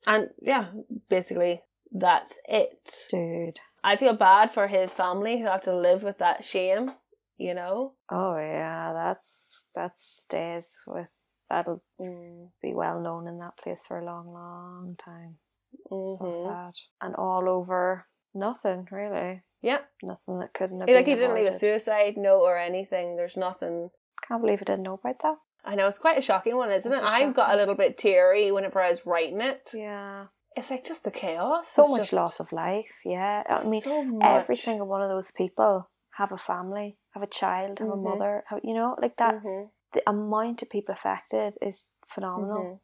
And 0.06 0.28
yeah, 0.42 0.66
basically 1.08 1.62
that's 1.92 2.38
it. 2.48 3.06
Dude. 3.10 3.60
I 3.84 3.96
feel 3.96 4.14
bad 4.14 4.52
for 4.52 4.66
his 4.68 4.92
family 4.92 5.38
who 5.40 5.46
have 5.46 5.62
to 5.62 5.74
live 5.76 6.02
with 6.02 6.18
that 6.18 6.44
shame, 6.44 6.90
you 7.38 7.54
know? 7.54 7.94
Oh 8.10 8.36
yeah, 8.36 8.92
that's 8.92 9.66
that 9.74 9.98
stays 9.98 10.76
with 10.86 11.12
that'll 11.48 11.82
Mm, 12.00 12.50
be 12.60 12.74
well 12.74 13.00
known 13.00 13.26
in 13.28 13.38
that 13.38 13.56
place 13.56 13.86
for 13.86 13.98
a 13.98 14.04
long, 14.04 14.32
long 14.32 14.96
time. 14.98 15.36
So 15.88 16.18
mhm. 16.20 16.34
sad. 16.36 16.74
And 17.00 17.14
all 17.14 17.48
over 17.48 18.06
nothing, 18.34 18.88
really. 18.90 19.42
Yeah. 19.62 19.78
Nothing 20.02 20.40
that 20.40 20.52
couldn't 20.52 20.80
have 20.80 20.88
Like 20.88 21.06
he 21.06 21.14
didn't 21.14 21.34
leave 21.34 21.46
a 21.46 21.58
suicide 21.58 22.16
note 22.16 22.42
or 22.42 22.58
anything. 22.58 23.16
There's 23.16 23.36
nothing. 23.36 23.90
Can't 24.26 24.42
believe 24.42 24.60
I 24.60 24.64
didn't 24.64 24.82
know 24.82 24.94
about 24.94 25.20
that. 25.22 25.36
I 25.64 25.74
know 25.74 25.86
it's 25.88 25.98
quite 25.98 26.18
a 26.18 26.22
shocking 26.22 26.56
one, 26.56 26.70
isn't 26.70 26.92
It's 26.92 27.00
it? 27.02 27.04
I 27.06 27.30
got 27.32 27.52
a 27.52 27.56
little 27.56 27.74
bit 27.74 27.98
teary 27.98 28.52
whenever 28.52 28.80
I 28.80 28.88
was 28.90 29.06
writing 29.06 29.40
it. 29.40 29.70
Yeah. 29.74 30.26
It's 30.56 30.70
like 30.70 30.84
just 30.84 31.04
the 31.04 31.10
chaos. 31.10 31.68
So 31.68 31.82
It's 31.82 31.90
much 31.92 32.00
just 32.00 32.12
loss 32.14 32.40
of 32.40 32.50
life, 32.52 32.90
yeah. 33.04 33.42
I 33.48 33.68
mean 33.68 33.82
so 33.82 34.18
every 34.22 34.56
single 34.56 34.86
one 34.86 35.02
of 35.02 35.08
those 35.10 35.30
people 35.30 35.90
have 36.12 36.32
a 36.32 36.38
family, 36.38 36.96
have 37.12 37.22
a 37.22 37.26
child, 37.26 37.78
have 37.78 37.88
Mhm. 37.88 37.92
a 37.92 37.96
mother, 37.96 38.44
have, 38.48 38.60
you 38.64 38.72
know, 38.74 38.96
like 39.00 39.16
that. 39.18 39.34
Mhm, 39.34 39.70
The 39.92 40.02
amount 40.08 40.62
of 40.62 40.70
people 40.70 40.92
affected 40.94 41.56
is 41.60 41.88
phenomenal. 42.06 42.80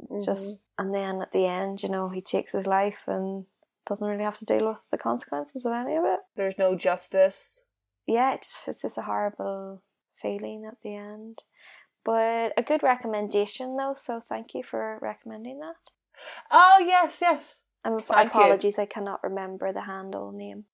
mhm, 0.00 0.24
Just 0.24 0.62
and 0.78 0.94
then 0.94 1.20
at 1.20 1.30
the 1.32 1.46
end, 1.46 1.82
you 1.82 1.90
know, 1.90 2.08
he 2.08 2.22
takes 2.22 2.52
his 2.52 2.66
life 2.66 3.02
and 3.06 3.46
doesn't 3.86 4.08
really 4.08 4.24
have 4.24 4.38
to 4.38 4.44
deal 4.46 4.66
with 4.68 4.82
the 4.90 4.98
consequences 4.98 5.66
of 5.66 5.72
any 5.72 5.96
of 5.96 6.04
it. 6.04 6.20
there's 6.36 6.56
no 6.58 6.74
justice. 6.74 7.64
Yeah, 8.06 8.32
it's 8.34 8.48
just, 8.52 8.68
it's 8.68 8.82
just 8.82 8.98
a 8.98 9.02
horrible 9.02 9.82
feeling 10.14 10.64
at 10.64 10.80
the 10.82 10.94
end. 10.96 11.44
But 12.04 12.52
a 12.56 12.62
good 12.62 12.82
recommendation 12.82 13.76
though, 13.76 13.94
so 13.94 14.20
thank 14.20 14.54
you 14.54 14.62
for 14.62 14.98
recommending 15.02 15.60
that. 15.60 15.76
Oh 16.50 16.84
yes, 16.86 17.18
yes. 17.20 17.58
And 17.84 18.02
Thank 18.04 18.34
you. 18.34 18.40
apologies, 18.40 18.78
I 18.78 18.86
cannot 18.86 19.22
remember 19.22 19.72
the 19.72 19.82
handle 19.82 20.32
name. 20.32 20.64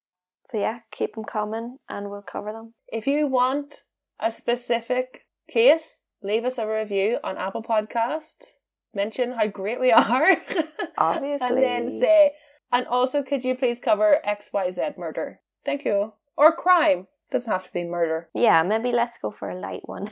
So 0.46 0.58
yeah, 0.58 0.80
keep 0.90 1.14
them 1.14 1.24
coming, 1.24 1.78
and 1.88 2.10
we'll 2.10 2.22
cover 2.22 2.52
them. 2.52 2.74
If 2.88 3.06
you 3.06 3.26
want 3.26 3.84
a 4.20 4.32
specific 4.32 5.26
case, 5.48 6.02
leave 6.22 6.44
us 6.44 6.58
a 6.58 6.68
review 6.68 7.18
on 7.22 7.36
Apple 7.36 7.62
Podcasts. 7.62 8.56
Mention 8.94 9.32
how 9.32 9.46
great 9.48 9.80
we 9.80 9.92
are. 9.92 10.36
Obviously. 10.98 11.48
and 11.48 11.62
then 11.62 11.90
say, 11.90 12.32
and 12.72 12.86
also 12.86 13.22
could 13.22 13.44
you 13.44 13.54
please 13.54 13.80
cover 13.80 14.20
XYZ 14.26 14.96
murder? 14.98 15.40
Thank 15.64 15.84
you. 15.84 16.12
Or 16.36 16.54
crime. 16.54 17.06
Doesn't 17.30 17.52
have 17.52 17.66
to 17.66 17.72
be 17.72 17.84
murder. 17.84 18.28
Yeah, 18.34 18.62
maybe 18.62 18.92
let's 18.92 19.18
go 19.18 19.32
for 19.32 19.50
a 19.50 19.58
light 19.58 19.82
one. 19.84 20.10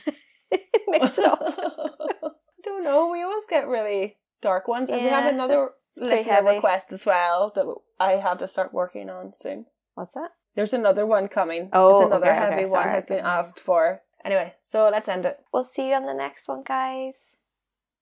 Mix 0.88 1.16
it 1.16 1.24
up. 1.24 1.38
I 1.42 2.30
don't 2.64 2.82
know. 2.84 3.08
We 3.08 3.22
always 3.22 3.44
get 3.48 3.68
really 3.68 4.16
dark 4.44 4.68
ones, 4.68 4.88
and 4.90 5.02
we 5.02 5.08
have 5.08 5.24
Yeah, 5.24 5.30
another 5.30 5.70
listener 5.96 6.34
heavy. 6.34 6.54
request 6.56 6.92
as 6.92 7.04
well 7.06 7.50
that 7.56 7.66
I 7.98 8.12
have 8.26 8.38
to 8.38 8.46
start 8.46 8.72
working 8.72 9.08
on 9.10 9.32
soon. 9.34 9.66
What's 9.94 10.14
that? 10.14 10.30
There's 10.54 10.72
another 10.72 11.04
one 11.06 11.26
coming. 11.28 11.70
Oh, 11.72 11.96
it's 11.96 12.06
another 12.06 12.30
okay, 12.30 12.38
okay, 12.40 12.50
heavy 12.50 12.62
one 12.70 12.82
sorry, 12.82 12.90
has 12.94 13.04
I 13.04 13.08
been 13.08 13.16
didn't 13.18 13.26
know. 13.26 13.38
asked 13.40 13.58
for. 13.60 14.02
Anyway, 14.24 14.54
so 14.62 14.88
let's 14.88 15.08
end 15.08 15.24
it. 15.24 15.36
We'll 15.52 15.64
see 15.64 15.88
you 15.88 15.94
on 15.94 16.04
the 16.04 16.14
next 16.14 16.48
one, 16.48 16.62
guys. 16.62 17.36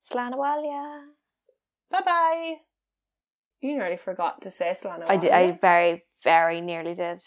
Slanawalia. 0.02 1.04
Bye 1.90 2.02
bye. 2.04 2.54
You 3.60 3.76
nearly 3.78 3.96
forgot 3.96 4.40
to 4.42 4.50
say 4.50 4.70
Slana. 4.74 5.04
I 5.08 5.16
did. 5.16 5.30
I 5.30 5.52
very, 5.52 6.04
very 6.22 6.60
nearly 6.60 6.94
did. 6.94 7.22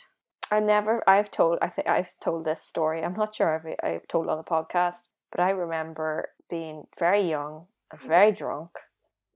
I 0.51 0.59
never. 0.59 1.03
I've 1.09 1.31
told. 1.31 1.57
I 1.61 1.69
think 1.69 1.87
I've 1.87 2.13
told 2.19 2.45
this 2.45 2.61
story. 2.61 3.03
I'm 3.03 3.13
not 3.13 3.33
sure 3.35 3.55
if 3.55 3.63
I- 3.83 3.87
I've 3.89 4.07
told 4.07 4.25
it 4.27 4.31
on 4.31 4.37
the 4.37 4.43
podcast, 4.43 5.03
but 5.31 5.39
I 5.39 5.49
remember 5.51 6.29
being 6.49 6.87
very 6.99 7.21
young, 7.21 7.67
and 7.91 7.99
very 8.01 8.31
drunk, 8.31 8.71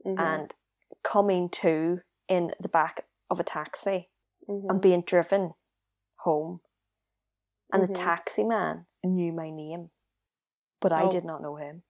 Mhm, 0.05 0.19
and 0.19 0.55
coming 1.03 1.49
to 1.49 2.01
in 2.27 2.53
the 2.59 2.69
back 2.69 3.05
of 3.29 3.39
a 3.39 3.43
taxi 3.43 4.09
mhm. 4.47 4.69
and 4.69 4.81
being 4.81 5.01
driven 5.01 5.53
home, 6.17 6.61
and 7.71 7.83
Mhm. 7.83 7.87
the 7.87 7.93
taxi 7.93 8.43
man 8.43 8.85
knew 9.03 9.31
my 9.33 9.49
name, 9.49 9.91
but 10.79 10.91
I 10.93 11.03
Oh. 11.03 11.11
did 11.11 11.25
not 11.25 11.41
know 11.41 11.55
him. 11.55 11.83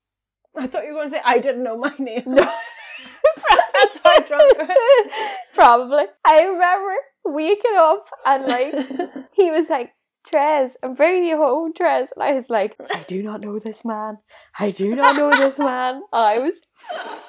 I 0.55 0.67
thought 0.67 0.83
you 0.83 0.89
were 0.93 0.99
going 0.99 1.09
to 1.09 1.15
say 1.15 1.21
I 1.23 1.37
didn't 1.39 1.63
know 1.63 1.77
my 1.77 1.93
name. 1.99 2.23
No. 2.25 2.43
That's 3.73 3.97
how 4.03 4.19
drunk. 4.19 4.53
Probably. 5.53 6.05
I 6.25 6.43
remember 6.43 6.95
waking 7.25 7.75
up 7.75 8.09
and 8.25 8.45
like 8.45 8.73
he 9.33 9.51
was 9.51 9.69
like, 9.69 9.93
Trez, 10.25 10.75
I'm 10.83 10.93
bringing 10.95 11.23
you 11.25 11.37
home, 11.37 11.73
Trez. 11.73 12.07
And 12.15 12.23
I 12.23 12.33
was 12.33 12.49
like, 12.49 12.75
I 12.93 13.03
do 13.07 13.23
not 13.23 13.41
know 13.41 13.57
this 13.59 13.83
man. 13.85 14.17
I 14.59 14.71
do 14.71 14.93
not 14.95 15.15
know 15.15 15.31
this 15.31 15.57
man. 15.71 15.95
And 15.95 16.03
I 16.13 16.39
was 16.39 16.61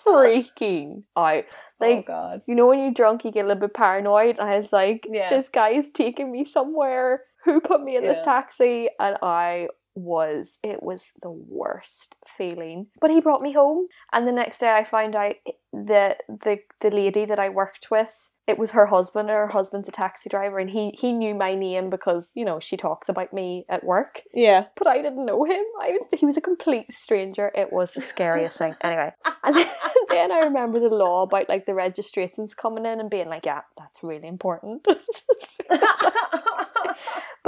freaking 0.05 1.05
out. 1.17 1.45
oh 1.81 2.03
God. 2.03 2.43
you 2.47 2.55
know, 2.55 2.67
when 2.67 2.81
you're 2.81 2.93
drunk, 2.93 3.25
you 3.25 3.31
get 3.33 3.45
a 3.45 3.49
little 3.49 3.61
bit 3.61 3.75
paranoid. 3.75 4.39
And 4.39 4.49
I 4.49 4.57
was 4.57 4.73
like, 4.73 5.07
Yeah. 5.11 5.31
this 5.31 5.49
guy 5.49 5.71
is 5.71 5.91
taking 5.91 6.31
me 6.31 6.45
somewhere. 6.45 7.23
Who 7.45 7.61
put 7.61 7.83
me 7.83 7.97
in 7.97 8.05
Yeah. 8.05 8.15
this 8.15 8.25
taxi? 8.25 8.89
And 8.99 9.17
I 9.23 9.69
was, 9.95 10.59
it 10.63 10.83
was 10.83 11.11
the 11.23 11.31
worst 11.31 12.17
feeling. 12.27 12.89
But 13.01 13.13
he 13.15 13.21
brought 13.21 13.41
me 13.43 13.53
home. 13.53 13.87
And 14.13 14.27
the 14.27 14.33
next 14.33 14.59
day 14.59 14.71
I 14.75 14.85
found 14.85 15.15
out 15.15 15.37
that 15.73 16.23
the, 16.29 16.59
the 16.81 16.91
lady 16.91 17.25
that 17.25 17.39
I 17.39 17.49
worked 17.49 17.91
with, 17.91 18.30
it 18.47 18.59
was 18.59 18.73
her 18.73 18.87
husband, 18.87 19.29
and 19.31 19.37
her 19.37 19.49
husband's 19.49 19.89
a 19.89 19.93
taxi 19.93 20.29
driver, 20.29 20.59
and 20.59 20.71
he, 20.71 20.91
he 20.99 21.13
knew 21.13 21.35
my 21.35 21.55
name 21.55 21.91
because, 21.91 22.31
you 22.35 22.45
know, 22.45 22.59
she 22.59 22.77
talks 22.77 23.09
about 23.09 23.33
me 23.33 23.65
at 23.69 23.85
work. 23.85 24.23
Yeah. 24.35 24.67
But 24.77 24.89
I 24.89 24.97
didn't 25.03 25.27
know 25.27 25.45
him. 25.45 25.65
I 25.81 25.91
was 25.91 26.19
he 26.19 26.27
was 26.27 26.37
a 26.37 26.41
complete 26.41 26.93
stranger. 26.93 27.53
It 27.55 27.73
was 27.73 27.93
the 27.93 28.01
scariest 28.01 28.59
thing. 28.59 28.75
Anyway. 28.81 29.13
And 29.45 29.55
then, 29.55 29.69
then 30.09 30.33
I 30.33 30.41
remember 30.41 30.81
the 30.81 30.89
law 30.89 31.23
about 31.23 31.49
like 31.49 31.67
the 31.67 31.75
registrations 31.75 32.55
coming 32.55 32.87
in 32.87 33.01
and 33.01 33.11
being 33.11 33.29
like, 33.29 33.47
yeah, 33.47 33.63
that's 33.79 34.03
really 34.03 34.27
important. 34.27 34.85
but 34.85 34.99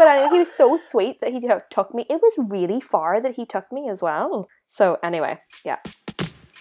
anyway, 0.07 0.29
he 0.31 0.39
was 0.39 0.53
so 0.53 0.79
sweet 0.79 1.21
that 1.21 1.33
he 1.33 1.49
took 1.71 1.95
me. 1.95 2.07
It 2.09 2.21
was 2.23 2.35
really 2.39 2.81
far 2.81 3.21
that 3.21 3.35
he 3.35 3.47
took 3.47 3.73
me 3.73 3.89
as 3.89 4.03
well. 4.03 4.49
So 4.67 4.99
anyway, 5.03 5.41
yeah. 5.65 5.79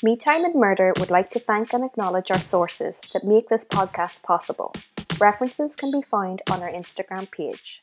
Me 0.03 0.15
Time 0.15 0.43
and 0.43 0.55
Murder 0.55 0.93
would 0.97 1.11
like 1.11 1.29
to 1.29 1.37
thank 1.37 1.73
and 1.73 1.83
acknowledge 1.83 2.31
our 2.31 2.39
sources 2.39 2.99
that 3.13 3.23
make 3.23 3.49
this 3.49 3.63
podcast 3.63 4.23
possible. 4.23 4.73
References 5.19 5.75
can 5.75 5.91
be 5.91 6.01
found 6.01 6.41
on 6.49 6.63
our 6.63 6.71
Instagram 6.71 7.29
page. 7.29 7.81